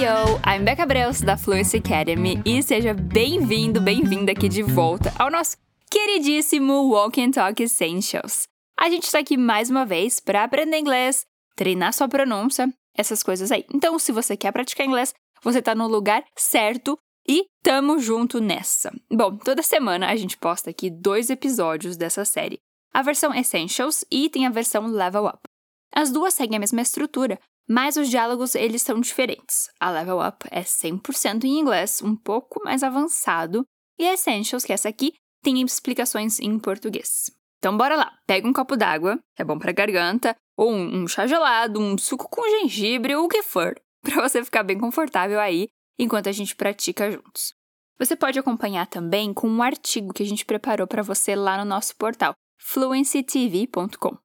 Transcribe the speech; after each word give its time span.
Yo, 0.00 0.40
I'm 0.50 0.64
Becca 0.64 0.86
Breus 0.86 1.20
da 1.20 1.36
Fluency 1.36 1.76
Academy 1.76 2.40
e 2.42 2.62
seja 2.62 2.94
bem-vindo, 2.94 3.82
bem-vinda 3.82 4.32
aqui 4.32 4.48
de 4.48 4.62
volta 4.62 5.12
ao 5.18 5.30
nosso 5.30 5.58
queridíssimo 5.90 6.88
Walk 6.88 7.20
and 7.20 7.32
Talk 7.32 7.62
Essentials. 7.62 8.44
A 8.78 8.88
gente 8.88 9.04
está 9.04 9.18
aqui 9.18 9.36
mais 9.36 9.68
uma 9.68 9.84
vez 9.84 10.18
para 10.18 10.42
aprender 10.42 10.78
inglês, 10.78 11.26
treinar 11.54 11.92
sua 11.92 12.08
pronúncia, 12.08 12.72
essas 12.96 13.22
coisas 13.22 13.52
aí. 13.52 13.66
Então, 13.74 13.98
se 13.98 14.10
você 14.10 14.38
quer 14.38 14.52
praticar 14.52 14.86
inglês, 14.86 15.12
você 15.42 15.58
está 15.58 15.74
no 15.74 15.86
lugar 15.86 16.24
certo 16.34 16.98
e 17.28 17.44
tamo 17.62 17.98
junto 17.98 18.40
nessa. 18.40 18.90
Bom, 19.12 19.36
toda 19.36 19.62
semana 19.62 20.08
a 20.08 20.16
gente 20.16 20.38
posta 20.38 20.70
aqui 20.70 20.88
dois 20.88 21.28
episódios 21.28 21.98
dessa 21.98 22.24
série. 22.24 22.58
A 22.90 23.02
versão 23.02 23.34
Essentials 23.34 24.02
e 24.10 24.30
tem 24.30 24.46
a 24.46 24.50
versão 24.50 24.86
Level 24.86 25.26
Up. 25.26 25.49
As 25.94 26.10
duas 26.10 26.34
seguem 26.34 26.56
a 26.56 26.60
mesma 26.60 26.82
estrutura, 26.82 27.38
mas 27.68 27.96
os 27.96 28.08
diálogos 28.08 28.54
eles 28.54 28.82
são 28.82 29.00
diferentes. 29.00 29.68
A 29.78 29.90
Level 29.90 30.20
Up 30.20 30.46
é 30.50 30.62
100% 30.62 31.44
em 31.44 31.58
inglês, 31.58 32.02
um 32.02 32.16
pouco 32.16 32.62
mais 32.64 32.82
avançado, 32.82 33.64
e 33.98 34.06
a 34.06 34.14
Essentials, 34.14 34.64
que 34.64 34.72
é 34.72 34.74
essa 34.74 34.88
aqui, 34.88 35.14
tem 35.42 35.60
explicações 35.62 36.40
em 36.40 36.58
português. 36.58 37.30
Então 37.58 37.76
bora 37.76 37.94
lá, 37.96 38.18
pega 38.26 38.48
um 38.48 38.52
copo 38.52 38.76
d'água, 38.76 39.18
é 39.38 39.44
bom 39.44 39.58
pra 39.58 39.72
garganta, 39.72 40.34
ou 40.56 40.72
um, 40.72 41.02
um 41.02 41.08
chá 41.08 41.26
gelado, 41.26 41.78
um 41.78 41.96
suco 41.98 42.28
com 42.28 42.42
gengibre, 42.60 43.14
ou 43.14 43.26
o 43.26 43.28
que 43.28 43.42
for, 43.42 43.74
para 44.02 44.28
você 44.28 44.42
ficar 44.42 44.62
bem 44.62 44.78
confortável 44.78 45.38
aí 45.38 45.68
enquanto 45.98 46.28
a 46.28 46.32
gente 46.32 46.56
pratica 46.56 47.10
juntos. 47.10 47.52
Você 47.98 48.16
pode 48.16 48.38
acompanhar 48.38 48.86
também 48.86 49.34
com 49.34 49.46
um 49.46 49.62
artigo 49.62 50.14
que 50.14 50.22
a 50.22 50.26
gente 50.26 50.46
preparou 50.46 50.86
para 50.86 51.02
você 51.02 51.36
lá 51.36 51.58
no 51.58 51.66
nosso 51.66 51.94
portal, 51.96 52.32
fluencytv.com. 52.58 54.16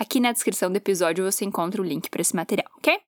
Aqui 0.00 0.18
na 0.18 0.32
descrição 0.32 0.72
do 0.72 0.76
episódio 0.76 1.30
você 1.30 1.44
encontra 1.44 1.82
o 1.82 1.84
link 1.84 2.08
para 2.08 2.22
esse 2.22 2.34
material, 2.34 2.72
ok? 2.78 2.98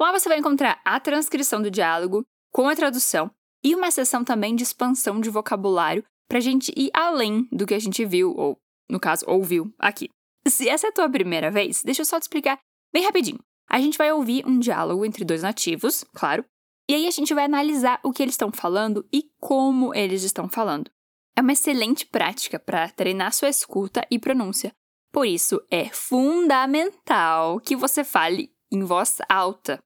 Lá 0.00 0.10
você 0.10 0.28
vai 0.28 0.36
encontrar 0.36 0.80
a 0.84 0.98
transcrição 0.98 1.62
do 1.62 1.70
diálogo 1.70 2.24
com 2.52 2.68
a 2.68 2.74
tradução 2.74 3.30
e 3.62 3.72
uma 3.72 3.92
sessão 3.92 4.24
também 4.24 4.56
de 4.56 4.64
expansão 4.64 5.20
de 5.20 5.30
vocabulário 5.30 6.04
para 6.28 6.38
a 6.38 6.40
gente 6.40 6.72
ir 6.76 6.90
além 6.92 7.46
do 7.52 7.64
que 7.64 7.72
a 7.72 7.78
gente 7.78 8.04
viu 8.04 8.34
ou 8.36 8.58
no 8.90 8.98
caso, 8.98 9.24
ouviu 9.28 9.72
aqui. 9.78 10.10
Se 10.44 10.68
essa 10.68 10.88
é 10.88 10.90
a 10.90 10.92
tua 10.92 11.08
primeira 11.08 11.52
vez, 11.52 11.84
deixa 11.84 12.02
eu 12.02 12.04
só 12.04 12.18
te 12.18 12.22
explicar 12.22 12.58
bem 12.92 13.04
rapidinho. 13.04 13.38
A 13.70 13.80
gente 13.80 13.96
vai 13.96 14.12
ouvir 14.12 14.44
um 14.44 14.58
diálogo 14.58 15.06
entre 15.06 15.24
dois 15.24 15.42
nativos, 15.42 16.04
claro, 16.16 16.44
e 16.90 16.94
aí 16.94 17.06
a 17.06 17.12
gente 17.12 17.32
vai 17.32 17.44
analisar 17.44 18.00
o 18.02 18.12
que 18.12 18.22
eles 18.22 18.34
estão 18.34 18.50
falando 18.50 19.06
e 19.12 19.30
como 19.40 19.94
eles 19.94 20.24
estão 20.24 20.48
falando. 20.48 20.90
É 21.36 21.40
uma 21.40 21.52
excelente 21.52 22.04
prática 22.06 22.58
para 22.58 22.90
treinar 22.90 23.32
sua 23.32 23.48
escuta 23.48 24.04
e 24.10 24.18
pronúncia. 24.18 24.74
Por 25.14 25.28
isso, 25.28 25.62
é 25.70 25.88
fundamental 25.90 27.60
que 27.60 27.76
você 27.76 28.02
fale 28.02 28.52
em 28.68 28.82
voz 28.82 29.18
alta, 29.28 29.80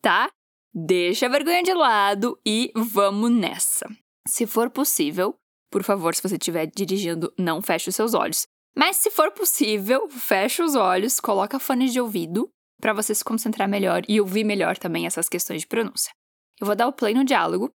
tá? 0.00 0.30
Deixa 0.72 1.26
a 1.26 1.28
vergonha 1.28 1.60
de 1.60 1.74
lado 1.74 2.38
e 2.46 2.70
vamos 2.76 3.32
nessa. 3.32 3.88
Se 4.28 4.46
for 4.46 4.70
possível, 4.70 5.34
por 5.72 5.82
favor, 5.82 6.14
se 6.14 6.22
você 6.22 6.36
estiver 6.36 6.66
dirigindo, 6.66 7.34
não 7.36 7.60
feche 7.60 7.88
os 7.88 7.96
seus 7.96 8.14
olhos. 8.14 8.46
Mas 8.76 8.96
se 8.96 9.10
for 9.10 9.32
possível, 9.32 10.08
feche 10.08 10.62
os 10.62 10.76
olhos, 10.76 11.18
coloca 11.18 11.58
fones 11.58 11.92
de 11.92 12.00
ouvido 12.00 12.48
para 12.80 12.92
você 12.92 13.12
se 13.12 13.24
concentrar 13.24 13.68
melhor 13.68 14.02
e 14.08 14.20
ouvir 14.20 14.44
melhor 14.44 14.78
também 14.78 15.04
essas 15.04 15.28
questões 15.28 15.62
de 15.62 15.66
pronúncia. 15.66 16.12
Eu 16.60 16.66
vou 16.68 16.76
dar 16.76 16.86
o 16.86 16.92
play 16.92 17.12
no 17.12 17.24
diálogo 17.24 17.72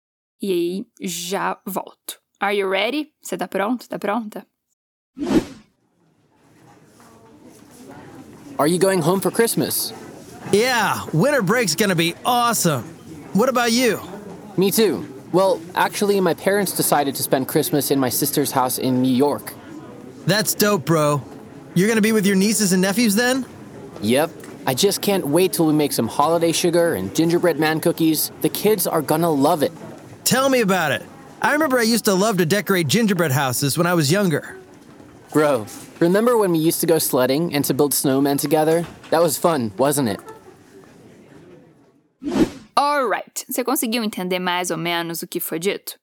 e 0.42 0.50
aí 0.50 0.86
já 1.00 1.62
volto. 1.64 2.20
Are 2.40 2.58
you 2.58 2.68
ready? 2.68 3.12
Você 3.22 3.38
tá 3.38 3.46
pronto? 3.46 3.88
Tá 3.88 3.96
pronta? 3.96 4.44
Are 8.60 8.66
you 8.66 8.78
going 8.78 9.00
home 9.00 9.20
for 9.20 9.30
Christmas? 9.30 9.90
Yeah, 10.52 11.06
winter 11.14 11.40
break's 11.40 11.74
gonna 11.74 11.94
be 11.94 12.14
awesome. 12.26 12.82
What 13.32 13.48
about 13.48 13.72
you? 13.72 13.98
Me 14.58 14.70
too. 14.70 15.08
Well, 15.32 15.62
actually, 15.74 16.20
my 16.20 16.34
parents 16.34 16.76
decided 16.76 17.14
to 17.14 17.22
spend 17.22 17.48
Christmas 17.48 17.90
in 17.90 17.98
my 17.98 18.10
sister's 18.10 18.50
house 18.50 18.76
in 18.76 19.00
New 19.00 19.14
York. 19.14 19.54
That's 20.26 20.52
dope, 20.52 20.84
bro. 20.84 21.22
You're 21.74 21.88
gonna 21.88 22.02
be 22.02 22.12
with 22.12 22.26
your 22.26 22.36
nieces 22.36 22.74
and 22.74 22.82
nephews 22.82 23.14
then? 23.14 23.46
Yep. 24.02 24.30
I 24.66 24.74
just 24.74 25.00
can't 25.00 25.26
wait 25.26 25.54
till 25.54 25.64
we 25.64 25.72
make 25.72 25.94
some 25.94 26.06
holiday 26.06 26.52
sugar 26.52 26.96
and 26.96 27.16
gingerbread 27.16 27.58
man 27.58 27.80
cookies. 27.80 28.30
The 28.42 28.50
kids 28.50 28.86
are 28.86 29.00
gonna 29.00 29.30
love 29.30 29.62
it. 29.62 29.72
Tell 30.24 30.50
me 30.50 30.60
about 30.60 30.92
it. 30.92 31.02
I 31.40 31.54
remember 31.54 31.78
I 31.78 31.84
used 31.84 32.04
to 32.04 32.12
love 32.12 32.36
to 32.36 32.44
decorate 32.44 32.88
gingerbread 32.88 33.32
houses 33.32 33.78
when 33.78 33.86
I 33.86 33.94
was 33.94 34.12
younger. 34.12 34.59
Bro, 35.32 35.66
remember 36.00 36.36
when 36.36 36.50
we 36.50 36.58
used 36.58 36.80
to 36.80 36.88
go 36.88 36.98
sledding 36.98 37.54
and 37.54 37.64
to 37.66 37.72
build 37.72 37.94
snowmen 37.94 38.36
together? 38.36 38.84
That 39.10 39.22
was 39.22 39.38
fun, 39.38 39.70
wasn't 39.78 40.08
it? 40.08 40.20
Alright, 42.76 43.44
você 43.48 43.62
conseguiu 43.62 44.02
entender 44.02 44.40
mais 44.40 44.72
ou 44.72 44.76
menos 44.76 45.22
o 45.22 45.28
que 45.28 45.38
foi 45.38 45.60
dito? 45.60 45.94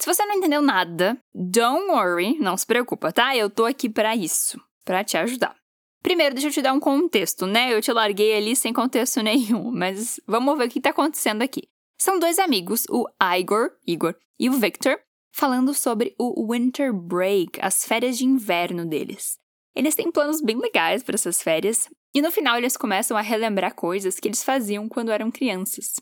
Se 0.00 0.06
você 0.06 0.24
não 0.24 0.36
entendeu 0.36 0.62
nada, 0.62 1.18
don't 1.34 1.90
worry, 1.90 2.38
não 2.38 2.56
se 2.56 2.64
preocupa, 2.64 3.12
tá? 3.12 3.36
Eu 3.36 3.50
tô 3.50 3.66
aqui 3.66 3.90
para 3.90 4.16
isso, 4.16 4.58
para 4.82 5.04
te 5.04 5.18
ajudar. 5.18 5.54
Primeiro, 6.02 6.34
deixa 6.34 6.48
eu 6.48 6.52
te 6.52 6.62
dar 6.62 6.72
um 6.72 6.80
contexto, 6.80 7.46
né? 7.46 7.74
Eu 7.74 7.82
te 7.82 7.92
larguei 7.92 8.34
ali 8.34 8.56
sem 8.56 8.72
contexto 8.72 9.20
nenhum, 9.22 9.70
mas 9.70 10.18
vamos 10.26 10.56
ver 10.56 10.68
o 10.68 10.70
que 10.70 10.80
tá 10.80 10.88
acontecendo 10.88 11.42
aqui. 11.42 11.68
São 11.98 12.18
dois 12.18 12.38
amigos, 12.38 12.86
o 12.88 13.06
Igor, 13.38 13.72
Igor 13.86 14.14
e 14.38 14.48
o 14.48 14.54
Victor, 14.54 14.98
falando 15.32 15.72
sobre 15.74 16.14
o 16.18 16.52
winter 16.52 16.92
break, 16.92 17.58
as 17.62 17.84
férias 17.84 18.18
de 18.18 18.24
inverno 18.24 18.84
deles. 18.84 19.38
Eles 19.74 19.94
têm 19.94 20.10
planos 20.10 20.40
bem 20.40 20.56
legais 20.56 21.02
para 21.02 21.14
essas 21.14 21.40
férias, 21.40 21.88
e 22.14 22.20
no 22.20 22.30
final 22.30 22.56
eles 22.56 22.76
começam 22.76 23.16
a 23.16 23.20
relembrar 23.20 23.74
coisas 23.74 24.18
que 24.18 24.28
eles 24.28 24.42
faziam 24.42 24.88
quando 24.88 25.12
eram 25.12 25.30
crianças. 25.30 25.94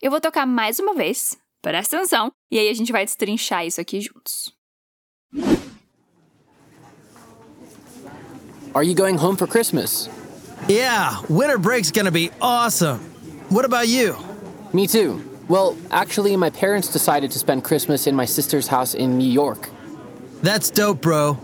Eu 0.00 0.10
vou 0.10 0.20
tocar 0.20 0.46
mais 0.46 0.78
uma 0.78 0.94
vez, 0.94 1.36
presta 1.62 1.96
atenção, 1.96 2.30
e 2.50 2.58
aí 2.58 2.68
a 2.68 2.74
gente 2.74 2.92
vai 2.92 3.04
destrinchar 3.04 3.66
isso 3.66 3.80
aqui 3.80 4.00
juntos. 4.00 4.54
Are 8.74 8.86
you 8.86 8.94
going 8.94 9.16
home 9.16 9.38
for 9.38 9.48
Christmas? 9.48 10.10
Yeah, 10.68 11.22
winter 11.30 11.58
break's 11.58 11.90
gonna 11.90 12.10
be 12.10 12.30
awesome. 12.40 13.00
What 13.50 13.64
about 13.64 13.88
you? 13.88 14.14
Me 14.74 14.86
too. 14.86 15.35
Well, 15.48 15.76
actually, 15.90 16.36
my 16.36 16.50
parents 16.50 16.88
decided 16.92 17.30
to 17.30 17.38
spend 17.38 17.62
Christmas 17.62 18.06
in 18.06 18.16
my 18.16 18.24
sister's 18.24 18.66
house 18.66 18.94
in 18.94 19.16
New 19.16 19.28
York. 19.28 19.68
That's 20.42 20.70
dope, 20.70 21.00
bro. 21.00 21.38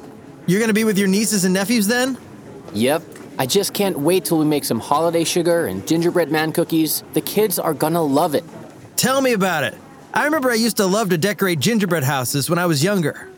You're 0.46 0.60
gonna 0.60 0.72
be 0.72 0.84
with 0.84 0.98
your 0.98 1.08
nieces 1.08 1.44
and 1.44 1.54
nephews 1.54 1.86
then? 1.86 2.18
Yep. 2.74 3.02
I 3.38 3.46
just 3.46 3.72
can't 3.74 3.98
wait 3.98 4.24
till 4.24 4.38
we 4.38 4.44
make 4.44 4.64
some 4.64 4.80
holiday 4.80 5.24
sugar 5.24 5.66
and 5.66 5.86
gingerbread 5.86 6.30
man 6.30 6.52
cookies. 6.52 7.04
The 7.12 7.20
kids 7.20 7.58
are 7.58 7.74
gonna 7.74 8.02
love 8.02 8.34
it. 8.34 8.44
Tell 8.96 9.20
me 9.20 9.32
about 9.32 9.64
it. 9.64 9.74
I 10.12 10.24
remember 10.24 10.50
I 10.50 10.54
used 10.54 10.76
to 10.78 10.86
love 10.86 11.08
to 11.10 11.18
decorate 11.18 11.60
gingerbread 11.60 12.04
houses 12.04 12.50
when 12.50 12.58
I 12.58 12.66
was 12.66 12.84
younger. 12.84 13.28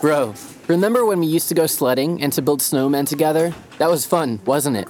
Bro, 0.00 0.34
remember 0.68 1.04
when 1.04 1.18
we 1.18 1.26
used 1.26 1.48
to 1.48 1.54
go 1.54 1.66
sledding 1.66 2.22
and 2.22 2.32
to 2.34 2.40
build 2.40 2.60
snowmen 2.60 3.06
together? 3.06 3.52
That 3.78 3.90
was 3.90 4.06
fun, 4.06 4.40
wasn't 4.46 4.76
it? 4.76 4.88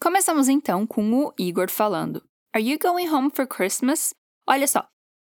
Começamos 0.00 0.48
então 0.48 0.86
com 0.86 1.12
o 1.12 1.32
Igor 1.38 1.70
falando. 1.70 2.22
Are 2.54 2.64
you 2.64 2.78
going 2.78 3.08
home 3.08 3.30
for 3.30 3.46
Christmas? 3.46 4.14
Olha 4.48 4.66
só, 4.66 4.88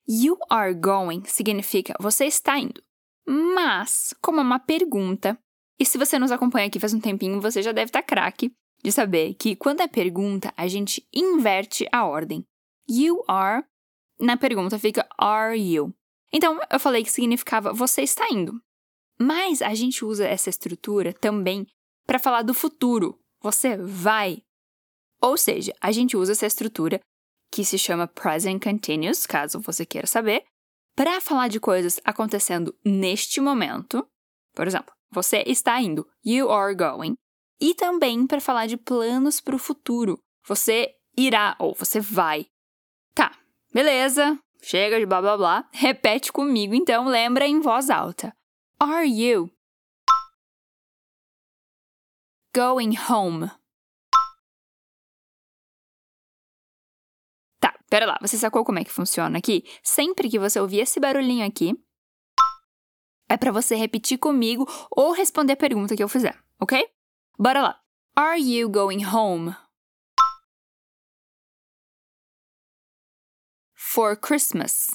you 0.06 0.36
are 0.50 0.74
going 0.74 1.24
significa 1.24 1.94
você 1.98 2.26
está 2.26 2.58
indo. 2.58 2.82
Mas, 3.26 4.14
como 4.22 4.40
é 4.40 4.42
uma 4.42 4.58
pergunta, 4.58 5.38
e 5.78 5.84
se 5.84 5.98
você 5.98 6.18
nos 6.18 6.30
acompanha 6.30 6.66
aqui 6.66 6.78
faz 6.78 6.94
um 6.94 7.00
tempinho, 7.00 7.40
você 7.40 7.62
já 7.62 7.72
deve 7.72 7.88
estar 7.88 8.02
craque 8.02 8.52
de 8.82 8.92
saber 8.92 9.34
que 9.34 9.56
quando 9.56 9.80
é 9.80 9.88
pergunta, 9.88 10.52
a 10.56 10.68
gente 10.68 11.06
inverte 11.12 11.88
a 11.90 12.06
ordem. 12.06 12.44
You 12.88 13.24
are, 13.26 13.64
na 14.20 14.36
pergunta 14.36 14.78
fica 14.78 15.06
are 15.18 15.58
you. 15.58 15.94
Então, 16.32 16.60
eu 16.70 16.78
falei 16.78 17.02
que 17.02 17.10
significava 17.10 17.72
você 17.72 18.02
está 18.02 18.28
indo. 18.30 18.60
Mas 19.18 19.62
a 19.62 19.74
gente 19.74 20.04
usa 20.04 20.26
essa 20.26 20.50
estrutura 20.50 21.12
também 21.12 21.66
para 22.06 22.18
falar 22.18 22.42
do 22.42 22.54
futuro. 22.54 23.18
Você 23.42 23.76
vai. 23.76 24.42
Ou 25.20 25.36
seja, 25.36 25.74
a 25.80 25.90
gente 25.90 26.16
usa 26.16 26.32
essa 26.32 26.46
estrutura 26.46 27.00
que 27.50 27.64
se 27.64 27.78
chama 27.78 28.06
present 28.06 28.62
continuous, 28.62 29.26
caso 29.26 29.60
você 29.60 29.84
queira 29.84 30.06
saber, 30.06 30.44
para 30.94 31.20
falar 31.20 31.48
de 31.48 31.60
coisas 31.60 32.00
acontecendo 32.04 32.76
neste 32.84 33.40
momento. 33.40 34.06
Por 34.54 34.66
exemplo, 34.66 34.92
você 35.10 35.42
está 35.46 35.80
indo, 35.80 36.06
you 36.24 36.50
are 36.50 36.74
going. 36.74 37.14
E 37.60 37.74
também 37.74 38.26
para 38.26 38.40
falar 38.40 38.66
de 38.66 38.76
planos 38.76 39.40
para 39.40 39.56
o 39.56 39.58
futuro. 39.58 40.18
Você 40.46 40.94
irá 41.16 41.56
ou 41.58 41.74
você 41.74 42.00
vai. 42.00 42.46
Tá, 43.14 43.36
beleza. 43.72 44.38
Chega 44.62 44.98
de 44.98 45.06
blá 45.06 45.20
blá 45.20 45.36
blá. 45.36 45.68
Repete 45.72 46.32
comigo 46.32 46.74
então, 46.74 47.06
lembra 47.06 47.46
em 47.46 47.60
voz 47.60 47.90
alta. 47.90 48.32
Are 48.78 49.06
you 49.06 49.50
going 52.54 52.96
home? 53.08 53.50
Pera 57.88 58.06
lá, 58.06 58.18
você 58.20 58.36
sacou 58.36 58.64
como 58.64 58.78
é 58.78 58.84
que 58.84 58.90
funciona 58.90 59.38
aqui? 59.38 59.64
Sempre 59.82 60.28
que 60.28 60.38
você 60.38 60.60
ouvir 60.60 60.80
esse 60.80 61.00
barulhinho 61.00 61.46
aqui, 61.46 61.74
é 63.28 63.36
para 63.36 63.52
você 63.52 63.76
repetir 63.76 64.18
comigo 64.18 64.66
ou 64.90 65.12
responder 65.12 65.52
a 65.52 65.56
pergunta 65.56 65.96
que 65.96 66.02
eu 66.02 66.08
fizer, 66.08 66.38
ok? 66.60 66.88
Bora 67.38 67.62
lá. 67.62 67.80
Are 68.16 68.40
you 68.40 68.68
going 68.68 69.04
home? 69.04 69.54
For 73.74 74.16
Christmas. 74.16 74.88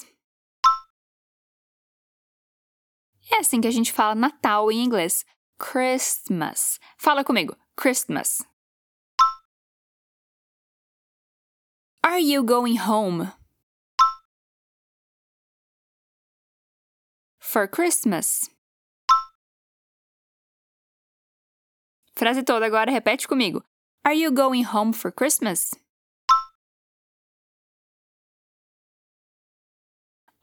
É 3.32 3.38
assim 3.38 3.60
que 3.60 3.68
a 3.68 3.70
gente 3.70 3.92
fala 3.92 4.14
Natal 4.14 4.70
em 4.70 4.84
inglês. 4.84 5.24
Christmas. 5.58 6.78
Fala 6.98 7.24
comigo. 7.24 7.56
Christmas. 7.76 8.42
Are 12.06 12.20
you 12.20 12.44
going 12.44 12.76
home? 12.76 13.32
For 17.40 17.66
Christmas. 17.66 18.50
Frase 22.14 22.44
toda 22.44 22.66
agora, 22.66 22.90
repete 22.90 23.26
comigo. 23.26 23.64
Are 24.04 24.14
you 24.14 24.30
going 24.30 24.64
home 24.64 24.92
for 24.92 25.10
Christmas? 25.10 25.70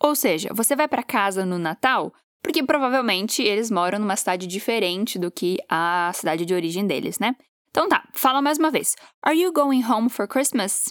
Ou 0.03 0.15
seja, 0.15 0.49
você 0.55 0.75
vai 0.75 0.87
para 0.87 1.03
casa 1.03 1.45
no 1.45 1.59
Natal 1.59 2.11
porque 2.41 2.63
provavelmente 2.63 3.43
eles 3.43 3.69
moram 3.69 3.99
numa 3.99 4.15
cidade 4.15 4.47
diferente 4.47 5.19
do 5.19 5.29
que 5.29 5.59
a 5.69 6.11
cidade 6.15 6.43
de 6.43 6.55
origem 6.55 6.87
deles, 6.87 7.19
né? 7.19 7.35
Então 7.69 7.87
tá, 7.87 8.09
fala 8.13 8.41
mais 8.41 8.57
uma 8.57 8.71
vez. 8.71 8.95
Are 9.21 9.39
you 9.39 9.53
going 9.53 9.83
home 9.83 10.09
for 10.09 10.27
Christmas? 10.27 10.85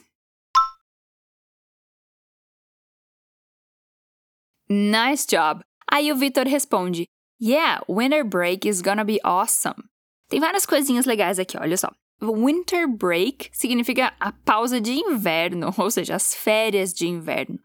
Nice 4.72 5.26
job! 5.28 5.62
Aí 5.90 6.12
o 6.12 6.16
Victor 6.16 6.46
responde: 6.46 7.04
Yeah, 7.42 7.82
winter 7.88 8.22
break 8.22 8.68
is 8.68 8.80
gonna 8.80 9.04
be 9.04 9.18
awesome. 9.24 9.82
Tem 10.28 10.38
várias 10.38 10.64
coisinhas 10.64 11.06
legais 11.06 11.40
aqui, 11.40 11.58
olha 11.58 11.76
só. 11.76 11.90
Winter 12.22 12.86
break 12.86 13.50
significa 13.52 14.14
a 14.20 14.30
pausa 14.30 14.80
de 14.80 14.92
inverno, 14.92 15.74
ou 15.76 15.90
seja, 15.90 16.14
as 16.14 16.36
férias 16.36 16.94
de 16.94 17.08
inverno, 17.08 17.58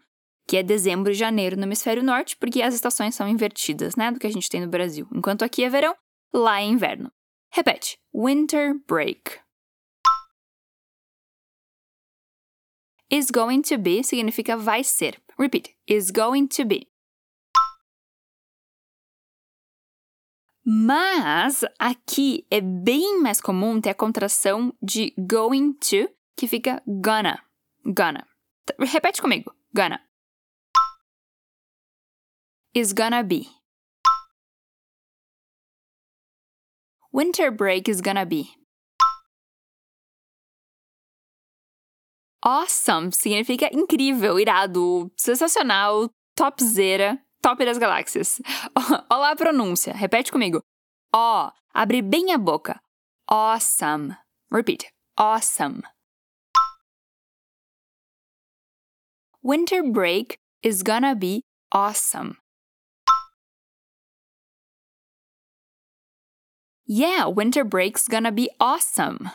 que 0.48 0.58
é 0.58 0.64
dezembro 0.64 1.12
e 1.12 1.14
janeiro 1.14 1.56
no 1.56 1.64
hemisfério 1.64 2.02
norte, 2.02 2.36
porque 2.38 2.64
as 2.64 2.74
estações 2.74 3.14
são 3.14 3.28
invertidas, 3.28 3.96
né, 3.96 4.12
do 4.12 4.20
que 4.20 4.26
a 4.26 4.32
gente 4.32 4.50
tem 4.50 4.62
no 4.62 4.68
Brasil. 4.68 5.08
Enquanto 5.14 5.46
aqui 5.46 5.64
é 5.64 5.70
verão, 5.70 5.96
lá 6.34 6.60
é 6.60 6.64
inverno. 6.64 7.12
Repete: 7.52 8.00
winter 8.12 8.74
break. 8.88 9.40
Is 13.12 13.30
going 13.30 13.62
to 13.62 13.78
be 13.78 14.04
significa 14.04 14.58
vai 14.58 14.84
ser. 14.84 15.22
Repeat: 15.38 15.76
is 15.88 16.10
going 16.10 16.48
to 16.48 16.66
be. 16.66 16.88
Mas 20.68 21.64
aqui 21.78 22.44
é 22.50 22.60
bem 22.60 23.22
mais 23.22 23.40
comum 23.40 23.80
ter 23.80 23.92
a 23.92 23.94
contração 23.94 24.74
de 24.82 25.14
going 25.16 25.74
to, 25.74 26.10
que 26.36 26.48
fica 26.48 26.82
gonna. 26.88 27.40
Gonna. 27.86 28.28
Repete 28.80 29.22
comigo. 29.22 29.56
Gonna. 29.76 30.02
Is 32.74 32.94
gonna 32.94 33.22
be. 33.22 33.48
Winter 37.14 37.52
break 37.52 37.88
is 37.90 38.02
gonna 38.02 38.26
be. 38.26 38.50
Awesome 42.44 43.12
significa 43.12 43.70
incrível, 43.72 44.40
irado, 44.40 45.12
sensacional, 45.16 46.10
topzera, 46.36 47.24
top 47.46 47.64
das 47.64 47.78
galáxias. 47.78 48.42
Olá 49.10 49.32
a 49.32 49.36
pronúncia. 49.36 49.94
Repete 49.94 50.32
comigo. 50.32 50.64
Ó, 51.14 51.52
abre 51.74 52.02
bem 52.02 52.34
a 52.34 52.38
boca. 52.40 52.82
Awesome. 53.30 54.18
Repeat. 54.52 54.88
Awesome. 55.16 55.84
Winter 59.44 59.84
break 59.84 60.40
is 60.64 60.82
gonna 60.82 61.14
be 61.14 61.44
awesome. 61.72 62.38
Yeah, 66.88 67.28
winter 67.28 67.64
break's 67.64 68.08
gonna 68.08 68.32
be 68.32 68.50
awesome. 68.60 69.30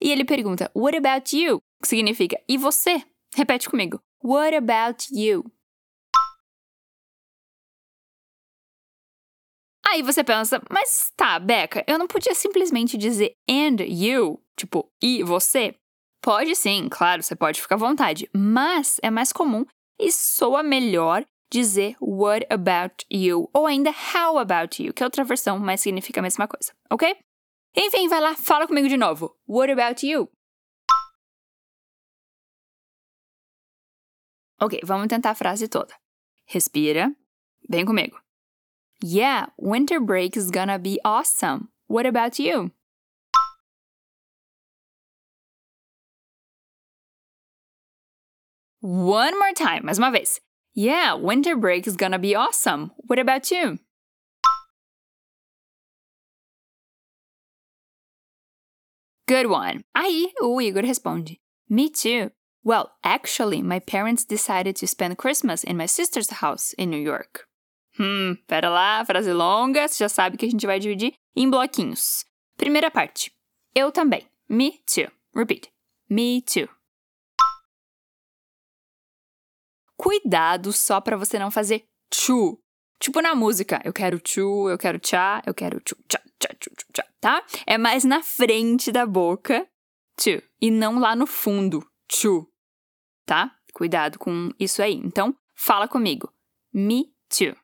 E 0.00 0.12
ele 0.12 0.24
pergunta, 0.24 0.70
What 0.72 0.94
about 0.94 1.32
you? 1.32 1.58
Que 1.82 1.88
significa, 1.88 2.36
e 2.48 2.56
você? 2.56 3.02
Repete 3.34 3.68
comigo. 3.68 4.00
What 4.22 4.54
about 4.54 5.06
you? 5.12 5.44
Aí 9.86 10.02
você 10.02 10.24
pensa, 10.24 10.62
mas 10.70 11.12
tá, 11.16 11.38
Beca, 11.38 11.84
eu 11.86 11.98
não 11.98 12.06
podia 12.06 12.34
simplesmente 12.34 12.96
dizer 12.96 13.36
and 13.48 13.82
you, 13.86 14.42
tipo, 14.56 14.90
e 15.00 15.22
você? 15.22 15.74
Pode 16.22 16.56
sim, 16.56 16.88
claro, 16.90 17.22
você 17.22 17.36
pode 17.36 17.60
ficar 17.60 17.74
à 17.74 17.78
vontade, 17.78 18.28
mas 18.34 18.98
é 19.02 19.10
mais 19.10 19.32
comum 19.32 19.64
e 20.00 20.10
soa 20.10 20.62
melhor 20.62 21.24
dizer 21.52 21.96
what 22.00 22.46
about 22.50 23.04
you 23.12 23.48
ou 23.52 23.66
ainda 23.66 23.90
how 23.90 24.38
about 24.38 24.82
you, 24.82 24.92
que 24.92 25.02
é 25.02 25.06
outra 25.06 25.22
versão, 25.22 25.58
mas 25.58 25.80
significa 25.82 26.20
a 26.20 26.22
mesma 26.22 26.48
coisa, 26.48 26.72
ok? 26.90 27.14
Enfim, 27.76 28.08
vai 28.08 28.20
lá, 28.20 28.34
fala 28.34 28.66
comigo 28.66 28.88
de 28.88 28.96
novo. 28.96 29.36
What 29.46 29.70
about 29.70 30.04
you? 30.06 30.28
Ok, 34.64 34.80
vamos 34.82 35.08
tentar 35.08 35.32
a 35.32 35.34
frase 35.34 35.68
toda. 35.68 35.94
Respira. 36.46 37.14
Vem 37.68 37.84
comigo. 37.84 38.18
Yeah, 39.02 39.48
winter 39.58 40.00
break 40.00 40.38
is 40.38 40.50
gonna 40.50 40.78
be 40.78 40.98
awesome. 41.04 41.68
What 41.86 42.06
about 42.06 42.38
you? 42.38 42.70
One 48.80 49.38
more 49.38 49.52
time, 49.52 49.82
mais 49.84 49.98
uma 49.98 50.10
vez. 50.10 50.40
Yeah, 50.74 51.12
winter 51.14 51.56
break 51.56 51.86
is 51.86 51.94
gonna 51.94 52.18
be 52.18 52.34
awesome. 52.34 52.90
What 53.06 53.18
about 53.18 53.50
you? 53.50 53.78
Good 59.28 59.50
one. 59.50 59.84
Aí 59.94 60.32
o 60.40 60.58
Igor 60.58 60.84
responde: 60.84 61.38
Me 61.68 61.90
too. 61.90 62.30
Well, 62.64 62.92
actually, 63.04 63.60
my 63.60 63.78
parents 63.78 64.24
decided 64.24 64.74
to 64.76 64.86
spend 64.86 65.18
Christmas 65.18 65.64
in 65.64 65.76
my 65.76 65.84
sister's 65.84 66.30
house 66.40 66.72
in 66.78 66.88
New 66.88 67.00
York. 67.00 67.46
Hum, 67.98 68.38
pera 68.48 68.70
lá, 68.70 69.04
frase 69.04 69.32
longa, 69.34 69.86
você 69.86 70.02
já 70.02 70.08
sabe 70.08 70.38
que 70.38 70.46
a 70.46 70.50
gente 70.50 70.66
vai 70.66 70.78
dividir 70.78 71.12
em 71.36 71.50
bloquinhos. 71.50 72.24
Primeira 72.56 72.90
parte. 72.90 73.30
Eu 73.74 73.92
também. 73.92 74.26
Me 74.48 74.80
too. 74.86 75.10
Repeat. 75.34 75.68
Me 76.08 76.40
too. 76.40 76.68
Cuidado 79.96 80.72
só 80.72 81.00
para 81.00 81.18
você 81.18 81.38
não 81.38 81.50
fazer 81.50 81.84
chu. 82.12 82.58
Tipo 82.98 83.20
na 83.20 83.34
música, 83.34 83.82
eu 83.84 83.92
quero 83.92 84.20
chu, 84.26 84.70
eu 84.70 84.78
quero 84.78 84.98
tchá, 84.98 85.42
eu 85.44 85.52
quero 85.52 85.80
chu, 85.86 85.96
tchá, 86.08 86.20
tchá, 86.38 86.48
chu, 86.58 86.70
chu, 86.78 86.86
tchá, 86.92 87.04
tá? 87.20 87.44
É 87.66 87.76
mais 87.76 88.04
na 88.04 88.22
frente 88.22 88.90
da 88.90 89.04
boca, 89.04 89.66
chu, 90.18 90.42
e 90.60 90.70
não 90.70 90.98
lá 90.98 91.14
no 91.14 91.26
fundo, 91.26 91.86
chu, 92.10 92.48
tá? 93.24 93.54
Cuidado 93.72 94.18
com 94.18 94.50
isso 94.58 94.82
aí. 94.82 94.94
Então, 94.94 95.34
fala 95.54 95.88
comigo. 95.88 96.32
Me 96.72 97.12
too. 97.28 97.56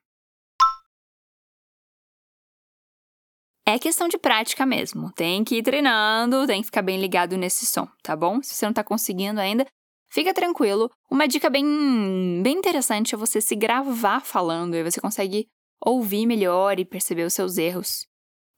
É 3.67 3.79
questão 3.79 4.09
de 4.09 4.19
prática 4.19 4.67
mesmo. 4.67 5.13
Tem 5.13 5.45
que 5.45 5.59
ir 5.59 5.63
treinando, 5.63 6.47
tem 6.47 6.61
que 6.61 6.67
ficar 6.67 6.83
bem 6.83 7.01
ligado 7.01 7.37
nesse 7.37 7.67
som, 7.67 7.87
tá 8.03 8.17
bom? 8.17 8.43
Se 8.43 8.55
você 8.55 8.67
não 8.67 8.73
tá 8.73 8.83
conseguindo 8.83 9.41
ainda, 9.41 9.65
fica 10.11 10.35
tranquilo. 10.35 10.91
Uma 11.09 11.29
dica 11.29 11.49
bem, 11.49 12.43
bem 12.43 12.57
interessante 12.57 13.15
é 13.15 13.19
você 13.19 13.41
se 13.41 13.55
gravar 13.55 14.21
falando, 14.21 14.75
aí 14.75 14.83
você 14.83 15.01
consegue 15.01 15.47
ouvir 15.81 16.27
melhor 16.27 16.81
e 16.81 16.85
perceber 16.85 17.23
os 17.23 17.35
seus 17.35 17.59
erros, 17.59 18.07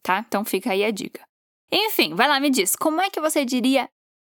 tá? 0.03 0.25
Então 0.27 0.45
fica 0.45 0.73
aí 0.73 0.83
a 0.83 0.91
dica. 0.91 1.23
Enfim, 1.71 2.15
vai 2.15 2.27
lá, 2.27 2.41
me 2.41 2.49
diz, 2.51 2.75
como 2.75 3.01
é 3.01 3.11
que 3.11 3.21
você 3.21 3.45
diria 3.45 3.89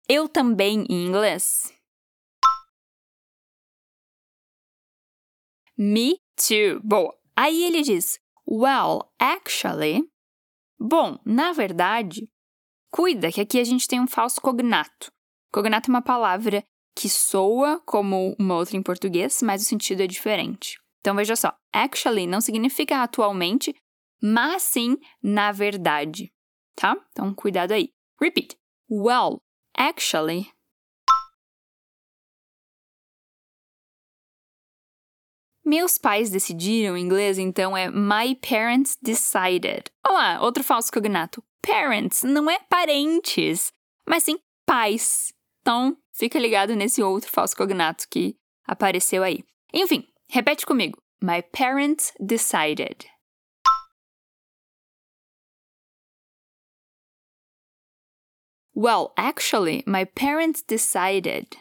eu 0.08 0.28
também 0.28 0.86
em 0.88 1.06
inglês? 1.06 1.72
Me 5.78 6.18
too. 6.34 6.80
Boa. 6.82 7.16
Aí 7.36 7.62
ele 7.62 7.82
diz, 7.82 8.18
well, 8.44 9.12
actually. 9.16 10.02
Bom, 10.76 11.18
na 11.24 11.52
verdade, 11.52 12.28
cuida 12.90 13.30
que 13.30 13.40
aqui 13.40 13.60
a 13.60 13.64
gente 13.64 13.86
tem 13.86 14.00
um 14.00 14.08
falso 14.08 14.40
cognato. 14.40 15.12
Cognato 15.52 15.88
é 15.88 15.94
uma 15.94 16.02
palavra 16.02 16.64
que 16.96 17.08
soa 17.08 17.80
como 17.86 18.34
uma 18.40 18.56
outra 18.56 18.76
em 18.76 18.82
português, 18.82 19.40
mas 19.40 19.62
o 19.62 19.64
sentido 19.64 20.02
é 20.02 20.06
diferente. 20.08 20.76
Então 21.00 21.14
veja 21.14 21.36
só, 21.36 21.56
actually 21.72 22.26
não 22.26 22.40
significa 22.40 23.02
atualmente, 23.02 23.72
mas 24.20 24.64
sim 24.64 24.96
na 25.22 25.52
verdade, 25.52 26.32
tá? 26.74 26.96
Então 27.12 27.32
cuidado 27.32 27.70
aí. 27.70 27.90
Repeat. 28.20 28.56
Well, 28.90 29.40
actually. 29.76 30.50
Meus 35.68 35.98
pais 35.98 36.30
decidiram 36.30 36.96
em 36.96 37.04
inglês, 37.04 37.36
então 37.36 37.76
é 37.76 37.90
my 37.90 38.34
parents 38.36 38.96
decided. 39.02 39.90
Olá, 40.02 40.40
outro 40.40 40.64
falso 40.64 40.90
cognato. 40.90 41.44
Parents 41.60 42.22
não 42.22 42.50
é 42.50 42.58
parentes, 42.70 43.70
mas 44.08 44.24
sim 44.24 44.38
pais. 44.64 45.30
Então, 45.60 45.94
fica 46.14 46.38
ligado 46.38 46.74
nesse 46.74 47.02
outro 47.02 47.30
falso 47.30 47.54
cognato 47.54 48.06
que 48.10 48.34
apareceu 48.66 49.22
aí. 49.22 49.44
Enfim, 49.70 50.08
repete 50.30 50.64
comigo. 50.64 50.96
My 51.22 51.42
parents 51.42 52.14
decided. 52.18 53.04
Well, 58.74 59.12
actually, 59.18 59.84
my 59.86 60.06
parents 60.06 60.62
decided. 60.66 61.58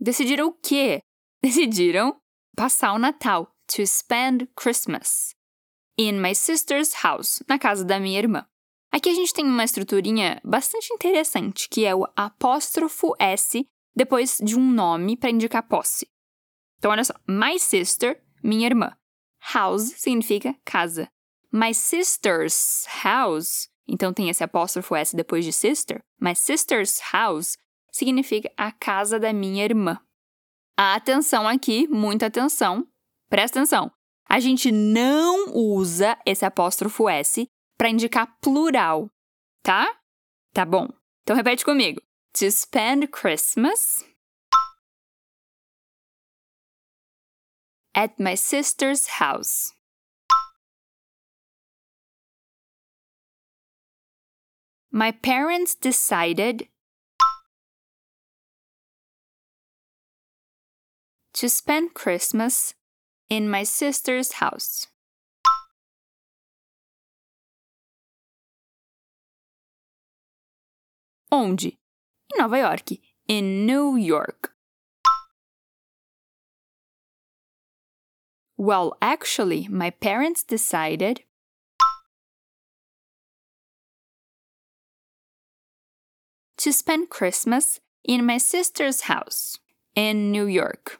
Decidiram 0.00 0.48
o 0.48 0.52
quê? 0.52 1.00
Decidiram 1.42 2.18
passar 2.56 2.92
o 2.92 2.98
Natal, 2.98 3.50
to 3.66 3.86
spend 3.86 4.48
Christmas, 4.56 5.34
in 5.96 6.20
my 6.20 6.34
sister's 6.34 6.94
house, 7.02 7.42
na 7.48 7.58
casa 7.58 7.84
da 7.84 8.00
minha 8.00 8.18
irmã. 8.18 8.46
Aqui 8.92 9.08
a 9.08 9.14
gente 9.14 9.32
tem 9.32 9.44
uma 9.44 9.64
estruturinha 9.64 10.40
bastante 10.44 10.92
interessante, 10.92 11.68
que 11.68 11.84
é 11.84 11.94
o 11.94 12.06
apóstrofo 12.16 13.14
S 13.18 13.64
depois 13.94 14.38
de 14.42 14.56
um 14.56 14.70
nome 14.70 15.16
para 15.16 15.30
indicar 15.30 15.62
posse. 15.68 16.08
Então, 16.78 16.90
olha 16.90 17.04
só. 17.04 17.14
My 17.28 17.58
sister, 17.58 18.20
minha 18.42 18.66
irmã. 18.66 18.96
House 19.54 19.94
significa 19.96 20.56
casa. 20.64 21.08
My 21.52 21.74
sister's 21.74 22.86
house, 23.02 23.68
então 23.86 24.12
tem 24.12 24.28
esse 24.28 24.42
apóstrofo 24.42 24.94
S 24.96 25.14
depois 25.14 25.44
de 25.44 25.52
sister. 25.52 26.00
My 26.20 26.34
sister's 26.34 27.00
house 27.12 27.56
significa 27.92 28.50
a 28.56 28.72
casa 28.72 29.18
da 29.18 29.32
minha 29.32 29.64
irmã. 29.64 30.00
Atenção 30.76 31.46
aqui, 31.46 31.86
muita 31.88 32.26
atenção. 32.26 32.86
Presta 33.28 33.58
atenção. 33.58 33.92
A 34.28 34.40
gente 34.40 34.70
não 34.72 35.52
usa 35.52 36.16
esse 36.24 36.44
apóstrofo 36.44 37.08
S 37.08 37.46
para 37.76 37.90
indicar 37.90 38.38
plural, 38.40 39.10
tá? 39.62 40.00
Tá 40.54 40.64
bom. 40.64 40.88
Então 41.22 41.36
repete 41.36 41.64
comigo. 41.64 42.00
To 42.34 42.50
spend 42.50 43.08
Christmas 43.08 44.04
at 47.94 48.14
my 48.18 48.36
sister's 48.36 49.18
house. 49.18 49.74
My 54.92 55.12
parents 55.12 55.74
decided 55.74 56.68
to 61.34 61.48
spend 61.48 61.94
Christmas 61.94 62.74
in 63.28 63.48
my 63.48 63.62
sister's 63.62 64.32
house. 64.32 64.88
Onde? 71.32 71.76
Em 72.32 72.38
Nova 72.38 72.58
York. 72.58 72.90
In 73.28 73.64
New 73.64 73.96
York. 73.96 74.52
Well, 78.56 78.96
actually, 79.00 79.68
my 79.68 79.90
parents 79.90 80.42
decided 80.42 81.22
to 86.58 86.72
spend 86.72 87.08
Christmas 87.08 87.80
in 88.04 88.26
my 88.26 88.36
sister's 88.36 89.02
house 89.02 89.58
in 89.94 90.30
New 90.30 90.46
York. 90.46 90.99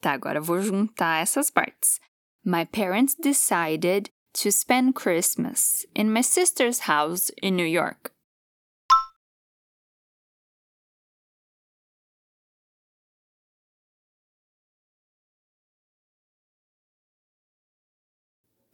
Tá, 0.00 0.12
agora 0.12 0.40
vou 0.40 0.60
juntar 0.62 1.20
essas 1.20 1.50
partes. 1.50 2.00
My 2.42 2.64
parents 2.64 3.14
decided 3.14 4.10
to 4.32 4.50
spend 4.50 4.94
Christmas 4.94 5.84
in 5.94 6.10
my 6.10 6.22
sister's 6.22 6.88
house 6.88 7.30
in 7.42 7.54
New 7.54 7.66
York. 7.66 8.10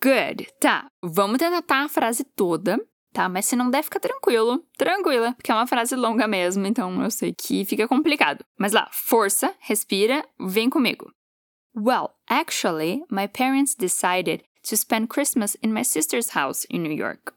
Good. 0.00 0.46
Tá, 0.60 0.86
vamos 1.02 1.38
tentar 1.38 1.84
a 1.84 1.88
frase 1.88 2.22
toda, 2.36 2.78
tá? 3.16 3.30
Mas 3.30 3.46
se 3.46 3.56
não 3.56 3.70
der, 3.70 3.82
fica 3.82 3.98
tranquilo. 3.98 4.62
Tranquila, 4.76 5.32
porque 5.32 5.50
é 5.50 5.54
uma 5.54 5.66
frase 5.66 5.96
longa 5.96 6.28
mesmo, 6.28 6.66
então 6.66 7.02
eu 7.02 7.10
sei 7.10 7.32
que 7.32 7.64
fica 7.64 7.88
complicado. 7.88 8.44
Mas 8.58 8.72
lá, 8.72 8.88
força, 8.92 9.54
respira, 9.60 10.22
vem 10.38 10.68
comigo. 10.68 11.10
Well, 11.74 12.10
actually, 12.28 13.02
my 13.10 13.26
parents 13.26 13.74
decided 13.74 14.42
to 14.68 14.76
spend 14.76 15.08
Christmas 15.08 15.56
in 15.62 15.72
my 15.72 15.82
sister's 15.82 16.36
house 16.36 16.66
in 16.68 16.82
New 16.82 16.92
York. 16.92 17.32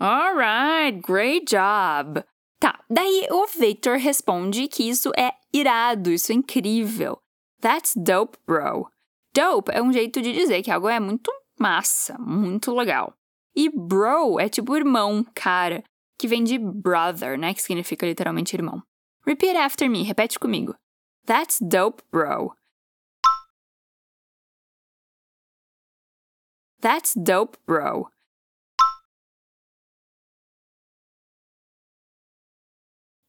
Alright, 0.00 1.00
great 1.00 1.46
job! 1.46 2.24
Tá, 2.64 2.82
daí 2.88 3.28
o 3.30 3.46
Victor 3.46 3.98
responde 3.98 4.68
que 4.68 4.88
isso 4.88 5.12
é 5.18 5.34
irado, 5.52 6.10
isso 6.10 6.32
é 6.32 6.34
incrível. 6.34 7.18
That's 7.60 7.92
dope, 7.94 8.38
bro. 8.46 8.88
Dope 9.34 9.70
é 9.70 9.82
um 9.82 9.92
jeito 9.92 10.22
de 10.22 10.32
dizer 10.32 10.62
que 10.62 10.70
algo 10.70 10.88
é 10.88 10.98
muito 10.98 11.30
massa, 11.60 12.16
muito 12.18 12.74
legal. 12.74 13.12
E 13.54 13.68
bro 13.68 14.40
é 14.40 14.48
tipo 14.48 14.74
irmão, 14.74 15.22
cara, 15.34 15.84
que 16.18 16.26
vem 16.26 16.42
de 16.42 16.56
brother, 16.58 17.38
né? 17.38 17.52
Que 17.52 17.60
significa 17.60 18.06
literalmente 18.06 18.56
irmão. 18.56 18.82
Repeat 19.26 19.58
after 19.58 19.90
me, 19.90 20.02
repete 20.02 20.38
comigo. 20.38 20.74
That's 21.26 21.58
dope, 21.60 22.02
bro. 22.10 22.54
That's 26.80 27.12
dope, 27.14 27.58
bro. 27.66 28.08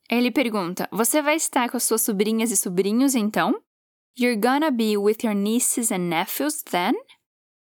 Ele 0.10 0.32
pergunta: 0.32 0.88
Você 0.92 1.22
vai 1.22 1.36
estar 1.36 1.70
com 1.70 1.78
as 1.78 1.84
suas 1.84 2.02
sobrinhas 2.02 2.52
e 2.52 2.58
sobrinhos 2.58 3.16
então? 3.16 3.62
You're 4.18 4.40
gonna 4.40 4.72
be 4.72 4.98
with 4.98 5.18
your 5.24 5.36
nieces 5.36 5.92
and 5.92 6.10
nephews 6.10 6.62
then? 6.64 6.94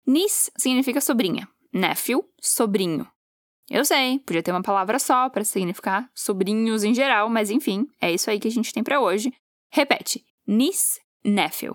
Niece 0.06 0.50
significa 0.56 1.00
sobrinha, 1.00 1.48
nephew, 1.72 2.22
sobrinho. 2.40 3.08
Eu 3.70 3.84
sei, 3.84 4.18
podia 4.18 4.42
ter 4.42 4.50
uma 4.50 4.62
palavra 4.62 4.98
só 4.98 5.30
para 5.30 5.42
significar 5.42 6.10
sobrinhos 6.14 6.84
em 6.84 6.92
geral, 6.92 7.30
mas 7.30 7.50
enfim, 7.50 7.86
é 7.98 8.12
isso 8.12 8.28
aí 8.28 8.38
que 8.38 8.48
a 8.48 8.50
gente 8.50 8.72
tem 8.72 8.82
para 8.82 9.00
hoje. 9.00 9.32
Repete: 9.70 10.24
niece, 10.46 11.00
nephew. 11.24 11.74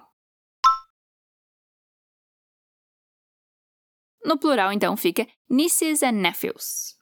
No 4.24 4.38
plural, 4.38 4.72
então, 4.72 4.96
fica 4.98 5.26
nieces 5.50 6.04
and 6.04 6.12
nephews. 6.12 6.99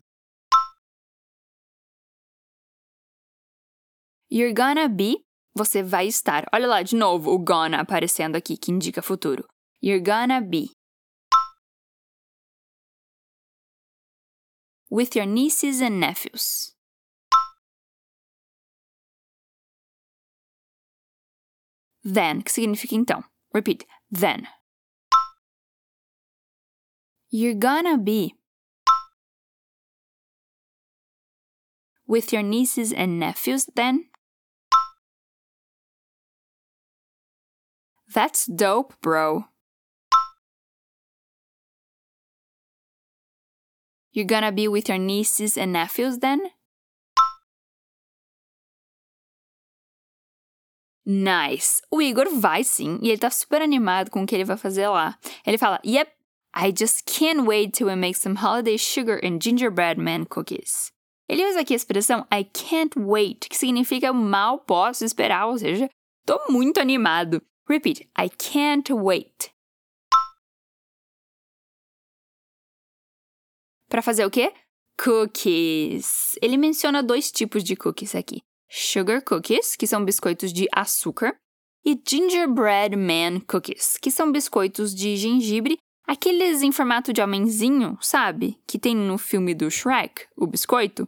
You're 4.29 4.53
gonna 4.53 4.89
be, 4.89 5.25
você 5.55 5.81
vai 5.81 6.07
estar. 6.07 6.45
Olha 6.53 6.67
lá 6.67 6.83
de 6.83 6.95
novo 6.95 7.31
o 7.31 7.39
gonna 7.39 7.79
aparecendo 7.79 8.35
aqui, 8.35 8.57
que 8.57 8.71
indica 8.71 9.01
futuro. 9.01 9.47
You're 9.81 10.03
gonna 10.03 10.41
be. 10.41 10.69
With 14.89 15.15
your 15.15 15.25
nieces 15.25 15.81
and 15.81 15.99
nephews. 15.99 16.75
Then, 22.03 22.41
que 22.41 22.51
significa 22.51 22.95
então. 22.95 23.23
Repeat. 23.53 23.85
Then. 24.11 24.47
You're 27.29 27.57
gonna 27.57 27.97
be. 27.97 28.33
With 32.07 32.33
your 32.33 32.43
nieces 32.43 32.93
and 32.93 33.19
nephews, 33.19 33.65
then. 33.75 34.09
That's 38.17 38.47
dope, 38.47 38.95
bro. 38.99 39.45
You're 44.11 44.25
gonna 44.25 44.51
be 44.51 44.67
with 44.67 44.89
your 44.89 44.97
nieces 44.97 45.55
and 45.55 45.71
nephews 45.71 46.17
then? 46.17 46.49
Nice! 51.05 51.83
O 51.91 52.01
Igor 52.01 52.25
vai 52.39 52.63
sim, 52.63 52.97
e 53.03 53.09
ele 53.09 53.19
tá 53.19 53.29
super 53.29 53.61
animado 53.61 54.09
com 54.09 54.23
o 54.23 54.25
que 54.25 54.33
ele 54.33 54.45
vai 54.45 54.57
fazer 54.57 54.87
lá. 54.87 55.15
Ele 55.45 55.59
fala: 55.59 55.79
Yep, 55.85 56.11
I 56.55 56.73
just 56.75 57.05
can't 57.05 57.45
wait 57.45 57.75
till 57.75 57.85
we 57.85 57.95
make 57.95 58.17
some 58.17 58.37
holiday 58.37 58.77
sugar 58.77 59.19
and 59.23 59.39
gingerbread 59.39 60.01
man 60.01 60.25
cookies. 60.25 60.91
Ele 61.29 61.45
usa 61.45 61.59
aqui 61.59 61.73
a 61.73 61.75
expressão 61.75 62.25
I 62.33 62.45
can't 62.45 62.97
wait, 62.97 63.47
que 63.47 63.55
significa 63.55 64.11
mal 64.11 64.57
posso 64.57 65.05
esperar, 65.05 65.45
ou 65.45 65.59
seja, 65.59 65.87
tô 66.25 66.39
muito 66.49 66.79
animado. 66.79 67.43
Repeat, 67.69 68.07
I 68.17 68.29
can't 68.29 68.93
wait. 68.93 69.51
Para 73.89 74.01
fazer 74.01 74.25
o 74.25 74.31
quê? 74.31 74.53
Cookies. 74.97 76.37
Ele 76.41 76.57
menciona 76.57 77.03
dois 77.03 77.29
tipos 77.29 77.63
de 77.63 77.75
cookies 77.75 78.15
aqui: 78.15 78.41
sugar 78.69 79.21
cookies, 79.21 79.75
que 79.75 79.85
são 79.85 80.03
biscoitos 80.03 80.53
de 80.53 80.67
açúcar, 80.71 81.37
e 81.85 81.99
gingerbread 82.07 82.95
man 82.95 83.41
cookies, 83.41 83.97
que 83.97 84.11
são 84.11 84.31
biscoitos 84.31 84.95
de 84.95 85.17
gengibre, 85.17 85.77
aqueles 86.05 86.61
em 86.61 86.71
formato 86.71 87.11
de 87.11 87.21
homenzinho, 87.21 87.97
sabe? 88.01 88.57
Que 88.65 88.79
tem 88.79 88.95
no 88.95 89.17
filme 89.17 89.53
do 89.53 89.69
Shrek, 89.69 90.25
o 90.37 90.47
biscoito. 90.47 91.07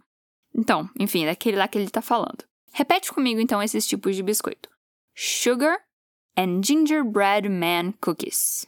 Então, 0.54 0.90
enfim, 1.00 1.26
daquele 1.26 1.58
lá 1.58 1.68
que 1.68 1.78
ele 1.78 1.90
tá 1.90 2.02
falando. 2.02 2.44
Repete 2.74 3.12
comigo 3.12 3.40
então 3.40 3.64
esses 3.64 3.88
tipos 3.88 4.16
de 4.16 4.24
biscoito: 4.24 4.70
sugar 5.16 5.80
and 6.40 6.64
gingerbread 6.64 7.50
man 7.50 7.94
cookies. 8.00 8.66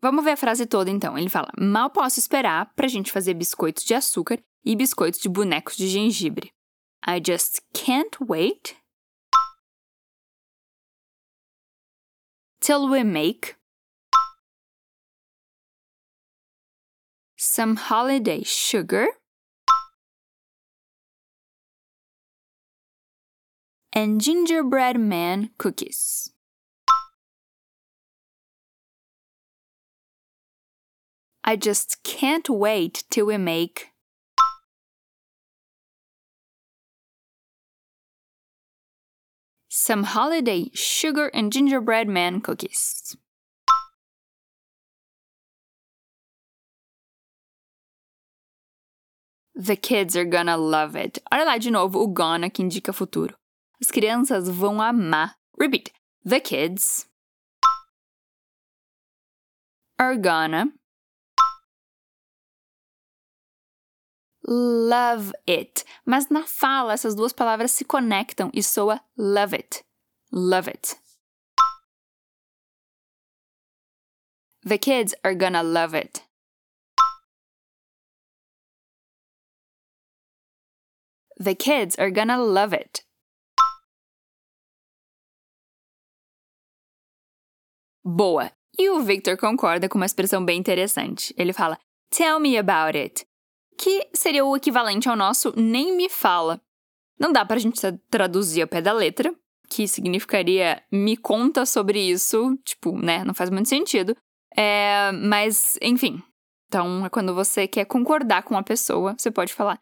Vamos 0.00 0.24
ver 0.24 0.30
a 0.30 0.36
frase 0.36 0.66
toda 0.66 0.88
então. 0.88 1.18
Ele 1.18 1.28
fala: 1.28 1.48
Mal 1.58 1.90
posso 1.90 2.20
esperar 2.20 2.72
pra 2.76 2.86
gente 2.86 3.10
fazer 3.10 3.34
biscoitos 3.34 3.82
de 3.82 3.94
açúcar 3.94 4.38
e 4.64 4.76
biscoitos 4.76 5.20
de 5.20 5.28
bonecos 5.28 5.76
de 5.76 5.88
gengibre. 5.88 6.52
I 7.04 7.20
just 7.24 7.60
can't 7.72 8.16
wait 8.20 8.76
till 12.60 12.88
we 12.88 13.02
make 13.02 13.56
some 17.36 17.74
holiday 17.74 18.44
sugar 18.44 19.08
and 23.98 24.20
gingerbread 24.20 24.96
man 24.96 25.50
cookies. 25.58 26.30
I 31.42 31.56
just 31.56 32.04
can't 32.04 32.48
wait 32.48 33.02
till 33.10 33.26
we 33.26 33.38
make 33.38 33.88
some 39.68 40.04
holiday 40.04 40.70
sugar 40.74 41.26
and 41.34 41.52
gingerbread 41.52 42.06
man 42.06 42.40
cookies. 42.40 43.16
The 49.56 49.74
kids 49.74 50.16
are 50.16 50.24
gonna 50.24 50.56
love 50.56 50.94
it. 50.94 51.18
Olha 51.32 51.44
lá 51.44 51.58
de 51.58 51.72
novo 51.72 51.98
o 51.98 52.06
gonna 52.06 52.48
que 52.48 52.62
indica 52.62 52.92
futuro. 52.92 53.34
As 53.80 53.90
crianças 53.90 54.48
vão 54.48 54.80
amar. 54.80 55.36
Repeat. 55.58 55.92
The 56.24 56.40
kids 56.40 57.08
are 59.98 60.16
gonna 60.16 60.72
love 64.46 65.32
it. 65.46 65.84
Mas 66.04 66.28
na 66.28 66.44
fala, 66.44 66.94
essas 66.94 67.14
duas 67.14 67.32
palavras 67.32 67.70
se 67.70 67.84
conectam 67.84 68.50
e 68.52 68.62
soa 68.62 69.00
love 69.16 69.54
it. 69.54 69.84
Love 70.32 70.68
it. 70.70 70.96
The 74.64 74.78
kids 74.78 75.14
are 75.24 75.34
gonna 75.34 75.62
love 75.62 75.94
it. 75.94 76.22
The 81.38 81.54
kids 81.54 81.96
are 81.98 82.10
gonna 82.10 82.36
love 82.36 82.74
it. 82.74 83.07
Boa! 88.10 88.50
E 88.78 88.88
o 88.88 89.02
Victor 89.02 89.36
concorda 89.36 89.86
com 89.86 89.98
uma 89.98 90.06
expressão 90.06 90.42
bem 90.42 90.58
interessante. 90.58 91.34
Ele 91.36 91.52
fala: 91.52 91.78
Tell 92.08 92.40
me 92.40 92.56
about 92.56 92.96
it 92.96 93.26
que 93.76 94.08
seria 94.14 94.46
o 94.46 94.56
equivalente 94.56 95.10
ao 95.10 95.14
nosso 95.14 95.52
nem 95.54 95.94
me 95.94 96.08
fala. 96.08 96.58
Não 97.20 97.30
dá 97.30 97.44
pra 97.44 97.58
gente 97.58 97.78
traduzir 98.10 98.62
ao 98.62 98.68
pé 98.68 98.80
da 98.80 98.94
letra, 98.94 99.34
que 99.68 99.86
significaria 99.86 100.82
me 100.90 101.18
conta 101.18 101.66
sobre 101.66 102.00
isso, 102.00 102.56
tipo, 102.64 102.96
né? 102.98 103.22
Não 103.24 103.34
faz 103.34 103.50
muito 103.50 103.68
sentido. 103.68 104.16
É, 104.56 105.12
mas, 105.12 105.78
enfim. 105.82 106.22
Então, 106.66 107.04
é 107.04 107.10
quando 107.10 107.34
você 107.34 107.68
quer 107.68 107.84
concordar 107.84 108.42
com 108.42 108.54
uma 108.54 108.62
pessoa, 108.62 109.14
você 109.18 109.30
pode 109.30 109.52
falar: 109.52 109.78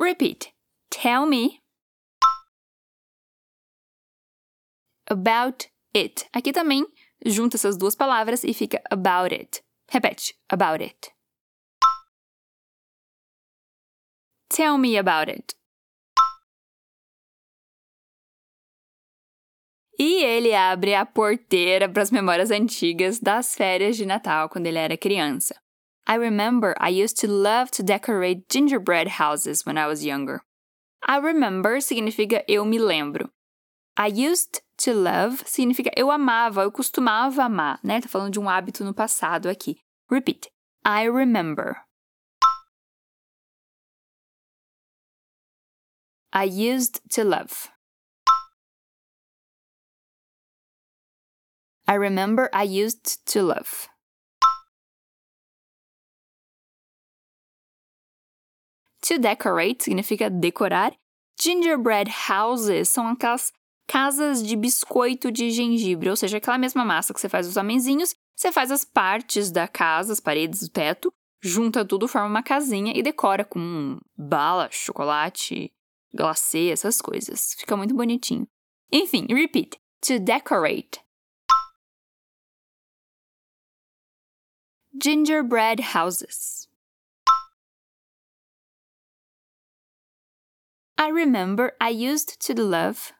Repeat. 0.00 0.52
Tell 0.90 1.26
me 1.26 1.60
about 5.08 5.70
it. 5.94 6.26
Aqui 6.32 6.52
também 6.52 6.84
junta 7.24 7.56
essas 7.56 7.76
duas 7.76 7.94
palavras 7.94 8.44
e 8.44 8.52
fica 8.52 8.82
about 8.90 9.34
it. 9.34 9.62
Repete: 9.90 10.34
about 10.50 10.82
it. 10.82 11.12
Tell 14.48 14.76
me 14.76 14.98
about 14.98 15.30
it. 15.30 15.54
E 19.98 20.24
ele 20.24 20.54
abre 20.54 20.94
a 20.94 21.06
porteira 21.06 21.88
para 21.88 22.02
as 22.02 22.10
memórias 22.10 22.50
antigas 22.50 23.20
das 23.20 23.54
férias 23.54 23.96
de 23.96 24.04
Natal 24.04 24.48
quando 24.48 24.66
ele 24.66 24.78
era 24.78 24.96
criança. 24.96 25.54
I 26.08 26.16
remember 26.16 26.74
I 26.80 26.90
used 26.90 27.20
to 27.20 27.28
love 27.28 27.70
to 27.72 27.82
decorate 27.82 28.48
gingerbread 28.48 29.20
houses 29.20 29.64
when 29.64 29.78
I 29.78 29.86
was 29.86 30.04
younger. 30.04 30.40
I 31.06 31.18
remember 31.18 31.80
significa 31.80 32.44
eu 32.48 32.64
me 32.64 32.78
lembro. 32.78 33.30
I 33.96 34.08
used 34.08 34.62
to 34.78 34.92
love 34.94 35.42
significa 35.46 35.90
eu 35.96 36.10
amava, 36.10 36.62
eu 36.62 36.72
costumava 36.72 37.44
amar, 37.44 37.78
né? 37.84 38.00
Tá 38.00 38.08
falando 38.08 38.32
de 38.32 38.40
um 38.40 38.48
hábito 38.48 38.84
no 38.84 38.94
passado 38.94 39.48
aqui. 39.48 39.78
Repeat. 40.10 40.50
I 40.84 41.08
remember. 41.08 41.76
I 46.34 46.44
used 46.44 47.00
to 47.10 47.22
love. 47.22 47.70
I 51.86 51.94
remember 51.94 52.48
I 52.54 52.64
used 52.64 53.22
to 53.26 53.42
love. 53.42 53.88
To 59.02 59.18
decorate 59.18 59.84
significa 59.84 60.30
decorar. 60.30 60.96
Gingerbread 61.38 62.10
houses 62.30 62.88
são 62.88 63.08
aquelas 63.08 63.52
casas 63.86 64.42
de 64.42 64.56
biscoito 64.56 65.30
de 65.30 65.50
gengibre, 65.50 66.08
ou 66.08 66.16
seja, 66.16 66.38
aquela 66.38 66.58
mesma 66.58 66.84
massa 66.84 67.12
que 67.12 67.20
você 67.20 67.28
faz 67.28 67.46
os 67.46 67.56
homenzinhos, 67.56 68.14
você 68.34 68.50
faz 68.50 68.70
as 68.70 68.84
partes 68.84 69.50
da 69.50 69.68
casa, 69.68 70.12
as 70.12 70.20
paredes, 70.20 70.62
o 70.62 70.70
teto, 70.70 71.12
junta 71.40 71.84
tudo, 71.84 72.08
forma 72.08 72.28
uma 72.28 72.42
casinha 72.42 72.92
e 72.96 73.02
decora 73.02 73.44
com 73.44 73.98
bala, 74.16 74.68
chocolate, 74.70 75.72
glacê, 76.14 76.70
essas 76.70 77.00
coisas. 77.00 77.54
Fica 77.58 77.76
muito 77.76 77.94
bonitinho. 77.94 78.46
Enfim, 78.90 79.26
repeat. 79.28 79.78
To 80.02 80.18
decorate. 80.18 81.00
Gingerbread 85.00 85.80
houses. 85.94 86.68
I 90.98 91.08
remember 91.08 91.72
I 91.80 91.90
used 91.90 92.38
to 92.46 92.54
love 92.54 93.12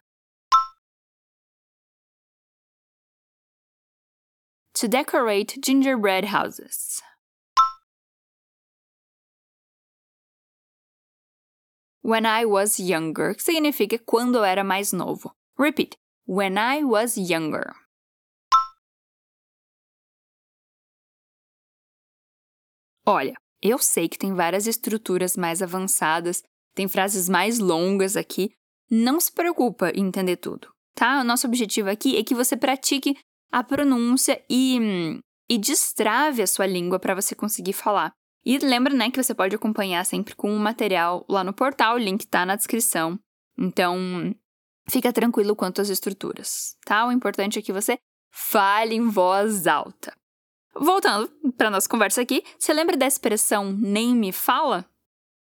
to 4.83 4.88
decorate 4.88 5.61
gingerbread 5.62 6.25
houses. 6.25 7.01
When 12.03 12.27
I 12.27 12.45
was 12.47 12.81
younger, 12.81 13.37
significa 13.38 13.97
quando 13.97 14.38
eu 14.38 14.45
era 14.45 14.64
mais 14.64 14.92
novo. 14.92 15.31
Repeat. 15.57 15.97
When 16.27 16.59
I 16.59 16.83
was 16.83 17.16
younger. 17.16 17.77
Olha, 23.07 23.35
eu 23.62 23.79
sei 23.79 24.09
que 24.09 24.18
tem 24.18 24.35
várias 24.35 24.66
estruturas 24.66 25.37
mais 25.37 25.62
avançadas, 25.62 26.42
tem 26.75 26.88
frases 26.88 27.29
mais 27.29 27.61
longas 27.61 28.16
aqui. 28.16 28.51
Não 28.90 29.21
se 29.21 29.31
preocupa 29.31 29.92
em 29.95 30.09
entender 30.09 30.38
tudo, 30.38 30.75
tá? 30.92 31.21
O 31.21 31.25
nosso 31.25 31.47
objetivo 31.47 31.88
aqui 31.88 32.16
é 32.16 32.25
que 32.25 32.35
você 32.35 32.57
pratique 32.57 33.16
a 33.53 33.62
pronúncia 33.62 34.43
e, 34.49 35.21
e 35.49 35.59
destrave 35.59 36.43
a 36.43 36.47
sua 36.47 36.67
língua 36.67 36.99
para 36.99 37.15
você 37.15 37.35
conseguir 37.35 37.75
falar. 37.75 38.12
E 38.45 38.59
lembra, 38.59 38.93
né, 38.93 39.11
que 39.11 39.23
você 39.23 39.35
pode 39.35 39.55
acompanhar 39.55 40.05
sempre 40.05 40.35
com 40.35 40.53
o 40.53 40.59
material 40.59 41.25
lá 41.29 41.45
no 41.45 41.53
portal, 41.53 41.95
o 41.95 41.99
link 41.99 42.27
tá 42.27 42.45
na 42.45 42.57
descrição. 42.57 43.19
Então, 43.57 44.35
fica 44.88 45.12
tranquilo 45.12 45.55
quanto 45.55 45.81
às 45.81 45.91
estruturas, 45.91 46.77
tá? 46.85 47.07
O 47.07 47.12
importante 47.12 47.59
é 47.59 47.62
que 47.62 47.73
você 47.73 47.99
fale 48.33 48.95
em 48.95 49.09
voz 49.09 49.67
alta. 49.67 50.17
Voltando 50.75 51.31
para 51.57 51.71
nossa 51.71 51.88
conversa 51.88 52.23
aqui, 52.23 52.43
você 52.59 52.73
lembra 52.73 52.97
da 52.97 53.07
expressão 53.07 53.73
nem 53.73 54.17
me 54.17 54.33
fala? 54.33 54.87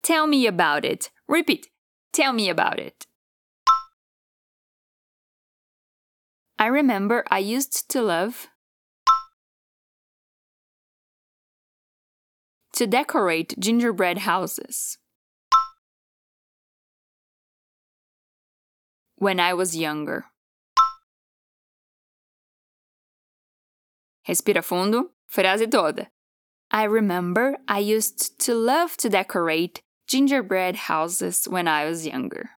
Tell 0.03 0.27
me 0.27 0.49
about 0.49 0.87
it. 0.87 1.11
Repeat. 1.31 1.71
Tell 2.11 2.33
me 2.33 2.51
about 2.51 2.83
it. 2.83 3.07
I 6.63 6.67
remember 6.67 7.25
I 7.29 7.41
used 7.41 7.91
to 7.91 8.01
love 8.01 8.47
to 12.75 12.87
decorate 12.87 13.59
gingerbread 13.59 14.19
houses. 14.19 14.97
When 19.17 19.41
I 19.41 19.55
was 19.55 19.77
younger. 19.77 20.27
Respira 24.29 24.63
fundo, 24.63 25.11
frase 25.29 25.69
toda. 25.69 26.11
I 26.71 26.85
remember 26.85 27.57
I 27.67 27.81
used 27.81 28.39
to 28.47 28.55
love 28.55 28.97
to 28.99 29.09
decorate 29.09 29.83
gingerbread 30.07 30.77
houses 30.77 31.49
when 31.51 31.67
I 31.67 31.87
was 31.87 32.07
younger. 32.07 32.51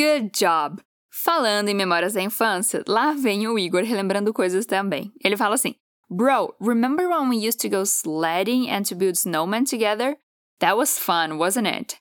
Good 0.00 0.30
job! 0.32 0.80
Falando 1.10 1.68
em 1.68 1.74
memórias 1.74 2.14
da 2.14 2.22
infância, 2.22 2.82
lá 2.88 3.12
vem 3.12 3.46
o 3.46 3.58
Igor 3.58 3.82
relembrando 3.82 4.32
coisas 4.32 4.64
também. 4.64 5.12
Ele 5.22 5.36
fala 5.36 5.56
assim: 5.56 5.74
Bro, 6.08 6.54
remember 6.58 7.06
when 7.06 7.28
we 7.28 7.46
used 7.46 7.60
to 7.60 7.68
go 7.68 7.82
sledding 7.82 8.70
and 8.70 8.84
to 8.84 8.94
build 8.94 9.18
snowmen 9.18 9.64
together? 9.64 10.16
That 10.60 10.78
was 10.78 10.98
fun, 10.98 11.36
wasn't 11.36 11.68
it? 11.68 11.98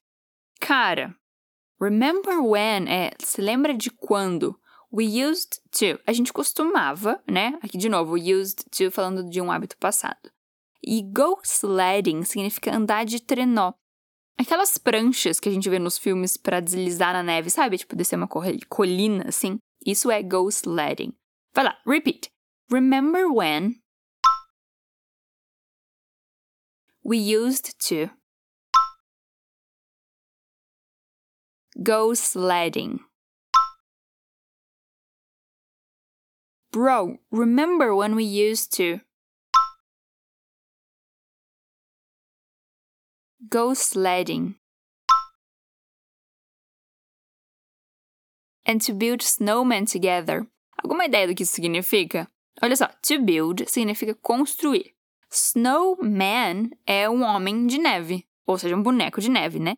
Cara, 0.61 1.13
remember 1.77 2.39
when 2.41 2.87
é 2.87 3.11
se 3.21 3.41
lembra 3.41 3.73
de 3.73 3.89
quando? 3.89 4.55
We 4.89 5.03
used 5.03 5.59
to. 5.77 5.99
A 6.07 6.13
gente 6.13 6.31
costumava, 6.31 7.21
né? 7.29 7.59
Aqui 7.61 7.77
de 7.77 7.89
novo, 7.89 8.15
used 8.15 8.63
to 8.71 8.89
falando 8.91 9.29
de 9.29 9.41
um 9.41 9.51
hábito 9.51 9.75
passado. 9.77 10.31
E 10.81 11.01
go 11.01 11.37
sledding 11.43 12.23
significa 12.23 12.73
andar 12.73 13.03
de 13.03 13.21
trenó. 13.21 13.73
Aquelas 14.39 14.77
pranchas 14.77 15.37
que 15.37 15.49
a 15.49 15.51
gente 15.51 15.69
vê 15.69 15.77
nos 15.77 15.97
filmes 15.97 16.37
para 16.37 16.61
deslizar 16.61 17.11
na 17.11 17.21
neve, 17.21 17.49
sabe? 17.49 17.77
Tipo, 17.77 17.93
descer 17.93 18.15
uma 18.15 18.29
colina 18.69 19.25
assim. 19.27 19.57
Isso 19.85 20.09
é 20.09 20.23
go 20.23 20.47
sledding. 20.47 21.13
Vai 21.53 21.65
lá, 21.65 21.77
repeat. 21.85 22.29
Remember 22.71 23.27
when 23.27 23.81
we 27.03 27.17
used 27.17 27.73
to 27.89 28.09
go 31.75 32.13
sledding. 32.13 32.99
Bro, 36.71 37.17
remember 37.29 37.93
when 37.93 38.15
we 38.15 38.23
used 38.23 38.71
to 38.77 39.01
go 43.47 43.73
sledding, 43.73 44.55
and 48.65 48.79
to 48.79 48.93
build 48.93 49.21
snowmen 49.23 49.85
together. 49.85 50.45
Alguma 50.83 51.05
ideia 51.05 51.27
do 51.27 51.35
que 51.35 51.43
isso 51.43 51.53
significa? 51.53 52.29
Olha 52.61 52.75
só, 52.75 52.87
to 53.01 53.19
build 53.19 53.65
significa 53.69 54.13
construir. 54.15 54.93
Snowman 55.31 56.71
é 56.85 57.09
um 57.09 57.23
homem 57.23 57.67
de 57.67 57.77
neve, 57.77 58.25
ou 58.45 58.57
seja, 58.57 58.75
um 58.75 58.81
boneco 58.81 59.21
de 59.21 59.29
neve, 59.29 59.59
né? 59.59 59.75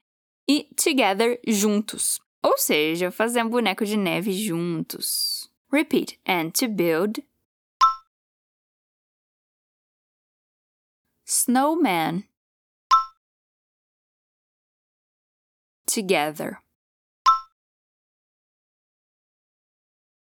E 0.47 0.63
together, 0.76 1.39
juntos. 1.47 2.19
Ou 2.43 2.58
seja, 2.58 3.12
fazer 3.12 3.43
um 3.43 3.50
boneco 3.50 3.86
de 3.86 3.97
neve 3.97 4.32
juntos. 4.32 5.52
Repeat. 5.71 6.19
And 6.26 6.52
to 6.52 6.67
build. 6.67 7.24
Snowman. 11.26 12.26
Together. 15.92 16.60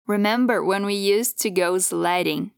Remember 0.07 0.63
when 0.63 0.85
we 0.85 0.95
used 0.95 1.39
to 1.41 1.49
go 1.49 1.77
sledding? 1.77 2.51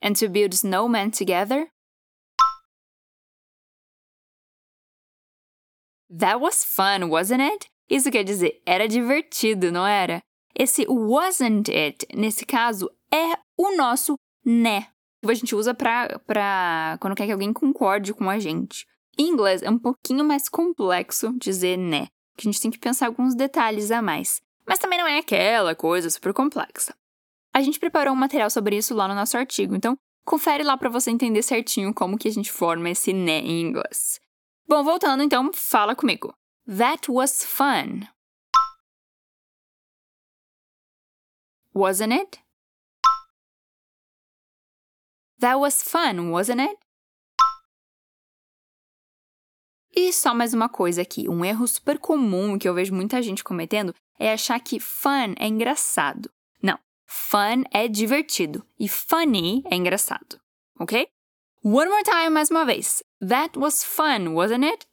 And 0.00 0.14
to 0.16 0.28
build 0.28 0.52
snowmen 0.52 1.12
together? 1.12 1.70
That 6.10 6.40
was 6.40 6.62
fun, 6.64 7.08
wasn't 7.08 7.40
it? 7.40 7.66
Isso 7.90 8.10
quer 8.10 8.24
dizer, 8.24 8.60
era 8.66 8.86
divertido, 8.86 9.72
não 9.72 9.86
era? 9.86 10.22
Esse 10.54 10.86
wasn't 10.88 11.68
it, 11.68 12.06
nesse 12.14 12.46
caso, 12.46 12.88
é 13.12 13.34
o 13.58 13.76
nosso 13.76 14.14
né. 14.44 14.93
A 15.30 15.34
gente 15.34 15.54
usa 15.54 15.74
pra, 15.74 16.18
pra 16.26 16.96
quando 17.00 17.14
quer 17.14 17.26
que 17.26 17.32
alguém 17.32 17.52
concorde 17.52 18.12
com 18.12 18.28
a 18.28 18.38
gente. 18.38 18.86
Em 19.18 19.28
inglês 19.28 19.62
é 19.62 19.70
um 19.70 19.78
pouquinho 19.78 20.24
mais 20.24 20.48
complexo 20.48 21.32
dizer 21.38 21.76
né, 21.76 22.08
que 22.36 22.48
a 22.48 22.50
gente 22.50 22.60
tem 22.60 22.70
que 22.70 22.78
pensar 22.78 23.06
alguns 23.06 23.34
detalhes 23.34 23.90
a 23.90 24.02
mais. 24.02 24.42
Mas 24.66 24.78
também 24.78 24.98
não 24.98 25.06
é 25.06 25.18
aquela 25.18 25.74
coisa 25.74 26.10
super 26.10 26.32
complexa. 26.32 26.94
A 27.52 27.60
gente 27.60 27.78
preparou 27.78 28.12
um 28.12 28.16
material 28.16 28.50
sobre 28.50 28.76
isso 28.76 28.94
lá 28.94 29.06
no 29.06 29.14
nosso 29.14 29.36
artigo, 29.36 29.76
então 29.76 29.96
confere 30.24 30.64
lá 30.64 30.76
para 30.76 30.88
você 30.88 31.10
entender 31.10 31.42
certinho 31.42 31.94
como 31.94 32.18
que 32.18 32.26
a 32.26 32.32
gente 32.32 32.50
forma 32.50 32.90
esse 32.90 33.12
né 33.12 33.38
em 33.40 33.60
inglês. 33.60 34.20
Bom, 34.66 34.82
voltando 34.82 35.22
então, 35.22 35.50
fala 35.52 35.94
comigo. 35.94 36.34
That 36.66 37.10
was 37.10 37.44
fun. 37.44 38.08
Wasn't 41.74 42.14
it? 42.14 42.43
That 45.44 45.58
was 45.58 45.82
fun, 45.82 46.30
wasn't 46.30 46.62
it? 46.62 46.74
E 49.94 50.10
só 50.10 50.32
mais 50.32 50.54
uma 50.54 50.70
coisa 50.70 51.02
aqui: 51.02 51.28
um 51.28 51.44
erro 51.44 51.68
super 51.68 51.98
comum 51.98 52.58
que 52.58 52.66
eu 52.66 52.72
vejo 52.72 52.94
muita 52.94 53.20
gente 53.20 53.44
cometendo 53.44 53.94
é 54.18 54.32
achar 54.32 54.58
que 54.58 54.80
fun 54.80 55.34
é 55.38 55.46
engraçado. 55.46 56.30
Não, 56.62 56.78
fun 57.04 57.62
é 57.70 57.86
divertido 57.88 58.66
e 58.80 58.88
funny 58.88 59.62
é 59.70 59.76
engraçado, 59.76 60.40
ok? 60.80 61.06
One 61.62 61.90
more 61.90 62.04
time, 62.04 62.30
mais 62.30 62.50
uma 62.50 62.64
vez. 62.64 63.02
That 63.20 63.58
was 63.58 63.84
fun, 63.84 64.32
wasn't 64.32 64.64
it? 64.64 64.86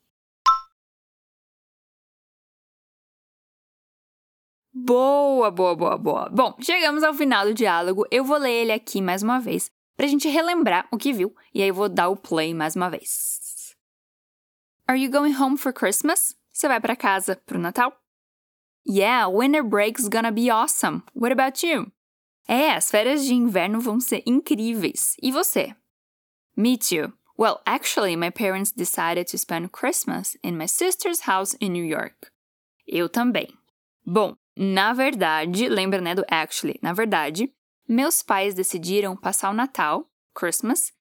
Boa, 4.74 5.50
boa, 5.50 5.76
boa, 5.78 5.98
boa. 5.98 6.30
Bom, 6.30 6.58
chegamos 6.60 7.04
ao 7.04 7.14
final 7.14 7.46
do 7.46 7.54
diálogo. 7.54 8.06
Eu 8.12 8.26
vou 8.26 8.38
ler 8.38 8.52
ele 8.52 8.74
aqui 8.74 9.02
mais 9.02 9.24
uma 9.24 9.40
vez 9.40 9.72
pra 9.96 10.08
gente 10.08 10.28
relembrar 10.28 10.88
o 10.92 10.98
que 10.98 11.14
viu, 11.14 11.36
e 11.54 11.62
aí 11.62 11.70
eu 11.70 11.74
vou 11.74 11.90
dar 11.90 12.10
o 12.10 12.16
play 12.16 12.54
mais 12.54 12.76
uma 12.76 12.90
vez. 12.90 13.76
Are 14.88 15.02
you 15.02 15.10
going 15.10 15.36
home 15.36 15.58
for 15.58 15.72
Christmas? 15.72 16.36
Você 16.52 16.68
vai 16.68 16.80
para 16.80 16.96
casa 16.96 17.36
pro 17.46 17.60
Natal? 17.60 17.96
Yeah, 18.88 19.28
winter 19.30 19.64
break's 19.64 20.08
gonna 20.08 20.32
be 20.32 20.50
awesome. 20.50 21.04
What 21.14 21.32
about 21.32 21.66
you? 21.66 21.92
É, 22.48 22.72
as 22.72 22.90
férias 22.90 23.24
de 23.24 23.34
inverno 23.34 23.80
vão 23.80 24.00
ser 24.00 24.24
incríveis. 24.26 25.16
E 25.22 25.32
você? 25.32 25.76
Me 26.58 26.78
too. 26.78 27.14
Well, 27.38 27.62
actually, 27.66 28.16
my 28.16 28.30
parents 28.30 28.72
decided 28.72 29.28
to 29.32 29.38
spend 29.38 29.72
Christmas 29.72 30.38
in 30.44 30.58
my 30.58 30.68
sister's 30.68 31.22
house 31.22 31.56
in 31.62 31.72
New 31.72 31.86
York. 31.86 32.30
Eu 32.86 33.08
também. 33.08 33.48
Bom, 34.06 34.36
na 34.58 34.94
verdade, 34.94 35.70
lembra 35.70 36.02
né 36.02 36.14
do 36.14 36.26
actually? 36.30 36.78
Na 36.82 36.94
verdade, 36.94 37.54
meus 37.92 38.24
pais 38.24 38.54
decidiram 38.54 39.16
passar 39.16 39.50
o 39.50 39.54
Natal, 39.54 40.10
Christmas, 40.34 40.92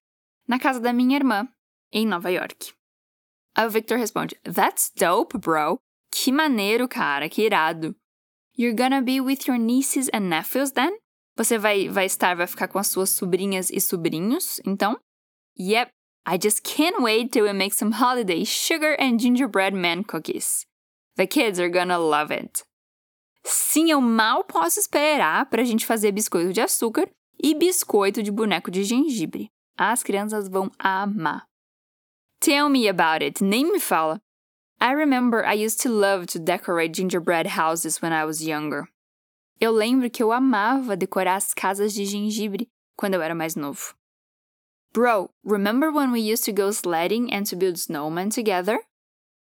na 0.46 0.58
casa 0.58 0.80
da 0.80 0.92
minha 0.92 1.16
irmã, 1.16 1.48
em 1.92 2.06
Nova 2.06 2.30
York. 2.30 2.72
Aí 3.54 3.66
o 3.66 3.70
Victor 3.70 3.98
responde: 3.98 4.36
That's 4.42 4.90
dope, 4.96 5.38
bro. 5.38 5.78
Que 6.10 6.32
maneiro, 6.32 6.88
cara, 6.88 7.28
que 7.28 7.42
irado. 7.42 7.94
You're 8.58 8.76
gonna 8.76 9.00
be 9.00 9.20
with 9.20 9.46
your 9.46 9.58
nieces 9.58 10.10
and 10.12 10.28
nephews 10.28 10.72
then? 10.72 10.98
Você 11.36 11.56
vai, 11.56 11.88
vai 11.88 12.06
estar, 12.06 12.34
vai 12.34 12.46
ficar 12.46 12.68
com 12.68 12.78
as 12.78 12.88
suas 12.88 13.10
sobrinhas 13.10 13.70
e 13.70 13.80
sobrinhos, 13.80 14.60
então? 14.66 14.98
Yep, 15.58 15.90
I 16.26 16.38
just 16.42 16.62
can't 16.62 17.00
wait 17.00 17.30
till 17.30 17.44
we 17.44 17.52
make 17.52 17.74
some 17.74 17.92
holiday 17.92 18.44
sugar 18.44 18.96
and 19.00 19.18
gingerbread 19.18 19.74
man 19.74 20.02
cookies. 20.02 20.66
The 21.16 21.26
kids 21.26 21.58
are 21.60 21.70
gonna 21.70 21.98
love 21.98 22.32
it. 22.32 22.64
Sim, 23.44 23.90
eu 23.90 24.00
mal 24.00 24.44
posso 24.44 24.78
esperar 24.78 25.46
para 25.46 25.62
a 25.62 25.64
gente 25.64 25.86
fazer 25.86 26.12
biscoito 26.12 26.52
de 26.52 26.60
açúcar 26.60 27.08
e 27.42 27.54
biscoito 27.54 28.22
de 28.22 28.30
boneco 28.30 28.70
de 28.70 28.84
gengibre. 28.84 29.50
As 29.76 30.02
crianças 30.02 30.48
vão 30.48 30.70
amar. 30.78 31.46
Tell 32.40 32.68
me 32.68 32.88
about 32.88 33.24
it, 33.24 33.42
nem 33.42 33.70
me 33.70 33.80
fala. 33.80 34.20
I 34.80 34.94
remember 34.94 35.44
I 35.44 35.64
used 35.64 35.80
to 35.82 35.90
love 35.90 36.26
to 36.28 36.38
decorate 36.38 36.94
gingerbread 36.94 37.58
houses 37.58 38.00
when 38.00 38.12
I 38.12 38.24
was 38.24 38.40
younger. 38.40 38.88
Eu 39.60 39.72
lembro 39.72 40.08
que 40.08 40.22
eu 40.22 40.32
amava 40.32 40.96
decorar 40.96 41.36
as 41.36 41.52
casas 41.52 41.92
de 41.92 42.06
gengibre 42.06 42.66
quando 42.96 43.14
eu 43.14 43.22
era 43.22 43.34
mais 43.34 43.54
novo. 43.54 43.94
Bro, 44.92 45.30
remember 45.44 45.90
when 45.92 46.10
we 46.10 46.20
used 46.20 46.44
to 46.46 46.52
go 46.52 46.70
sledding 46.70 47.32
and 47.32 47.44
to 47.44 47.56
build 47.56 47.78
snowmen 47.78 48.30
together? 48.30 48.80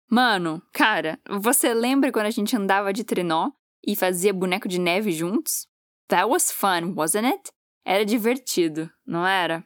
Mano, 0.09 0.63
cara, 0.73 1.19
você 1.29 1.75
lembra 1.75 2.13
quando 2.13 2.27
a 2.27 2.31
gente 2.31 2.57
andava 2.57 2.93
de 2.93 3.03
trenó 3.03 3.51
e 3.87 3.95
fazia 3.95 4.33
boneco 4.33 4.69
de 4.69 4.79
neve 4.79 5.11
juntos? 5.13 5.67
That 6.09 6.29
was 6.29 6.51
fun, 6.51 6.95
wasn't 6.95 7.27
it? 7.27 7.51
Era 7.87 8.05
divertido, 8.05 8.91
não 9.07 9.27
era? 9.27 9.65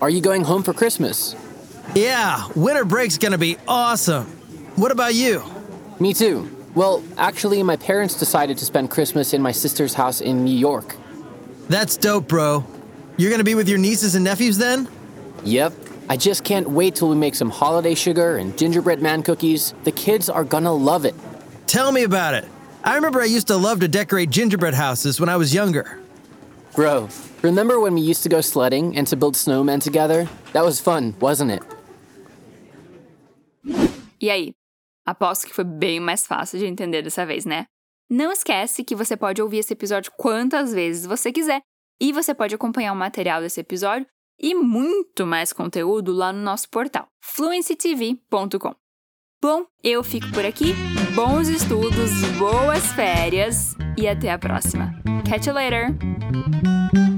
Are 0.00 0.10
you 0.10 0.20
going 0.20 0.44
home 0.44 0.62
for 0.62 0.72
Christmas? 0.72 1.34
Yeah, 1.94 2.46
winter 2.54 2.84
break's 2.84 3.18
gonna 3.18 3.38
be 3.38 3.56
awesome. 3.66 4.26
What 4.76 4.92
about 4.92 5.14
you? 5.14 5.42
Me 5.98 6.14
too. 6.14 6.48
Well, 6.74 7.02
actually, 7.18 7.62
my 7.62 7.76
parents 7.76 8.14
decided 8.14 8.56
to 8.58 8.64
spend 8.64 8.90
Christmas 8.90 9.34
in 9.34 9.42
my 9.42 9.52
sister's 9.52 9.94
house 9.94 10.20
in 10.20 10.44
New 10.44 10.56
York. 10.56 10.96
That's 11.68 11.96
dope, 11.96 12.28
bro. 12.28 12.64
You're 13.16 13.30
gonna 13.30 13.44
be 13.44 13.54
with 13.54 13.68
your 13.68 13.78
nieces 13.78 14.14
and 14.14 14.24
nephews 14.24 14.56
then? 14.56 14.88
Yep. 15.44 15.72
I 16.10 16.16
just 16.16 16.42
can't 16.42 16.68
wait 16.68 16.96
till 16.96 17.08
we 17.08 17.14
make 17.14 17.36
some 17.36 17.50
holiday 17.50 17.94
sugar 17.94 18.38
and 18.38 18.58
gingerbread 18.58 19.00
man 19.00 19.22
cookies. 19.22 19.74
The 19.84 19.92
kids 19.92 20.28
are 20.28 20.42
gonna 20.42 20.72
love 20.72 21.04
it. 21.04 21.14
Tell 21.68 21.92
me 21.92 22.02
about 22.02 22.34
it. 22.34 22.44
I 22.82 22.96
remember 22.96 23.20
I 23.20 23.26
used 23.26 23.46
to 23.46 23.56
love 23.56 23.78
to 23.78 23.86
decorate 23.86 24.28
gingerbread 24.28 24.74
houses 24.74 25.20
when 25.20 25.28
I 25.28 25.36
was 25.36 25.54
younger. 25.54 26.00
Bro, 26.74 27.10
remember 27.42 27.78
when 27.78 27.94
we 27.94 28.00
used 28.00 28.24
to 28.24 28.28
go 28.28 28.40
sledding 28.40 28.96
and 28.96 29.06
to 29.06 29.16
build 29.16 29.36
snowmen 29.36 29.80
together? 29.80 30.28
That 30.52 30.64
was 30.64 30.80
fun, 30.80 31.14
wasn't 31.20 31.52
it? 31.52 31.62
E 34.20 34.30
aí? 34.30 34.52
Aposto 35.06 35.46
que 35.46 35.54
foi 35.54 35.64
bem 35.64 36.00
mais 36.00 36.26
fácil 36.26 36.58
de 36.58 36.66
entender 36.66 37.02
dessa 37.02 37.24
vez, 37.24 37.44
né? 37.44 37.66
Não 38.10 38.32
esquece 38.32 38.82
que 38.82 38.96
você 38.96 39.16
pode 39.16 39.40
ouvir 39.40 39.58
esse 39.58 39.74
episódio 39.74 40.10
quantas 40.18 40.74
vezes 40.74 41.06
você 41.06 41.30
quiser 41.30 41.60
e 42.02 42.12
você 42.12 42.34
pode 42.34 42.52
acompanhar 42.52 42.92
o 42.92 42.96
material 42.96 43.40
desse 43.40 43.60
episódio 43.60 44.08
e 44.40 44.54
muito 44.54 45.26
mais 45.26 45.52
conteúdo 45.52 46.12
lá 46.12 46.32
no 46.32 46.40
nosso 46.40 46.68
portal 46.68 47.08
fluencytv.com. 47.20 48.74
Bom, 49.42 49.64
eu 49.82 50.02
fico 50.02 50.30
por 50.32 50.44
aqui. 50.44 50.74
Bons 51.14 51.48
estudos, 51.48 52.10
boas 52.38 52.92
férias 52.92 53.74
e 53.96 54.06
até 54.06 54.30
a 54.30 54.38
próxima. 54.38 54.92
Catch 55.28 55.46
you 55.46 55.54
later! 55.54 57.09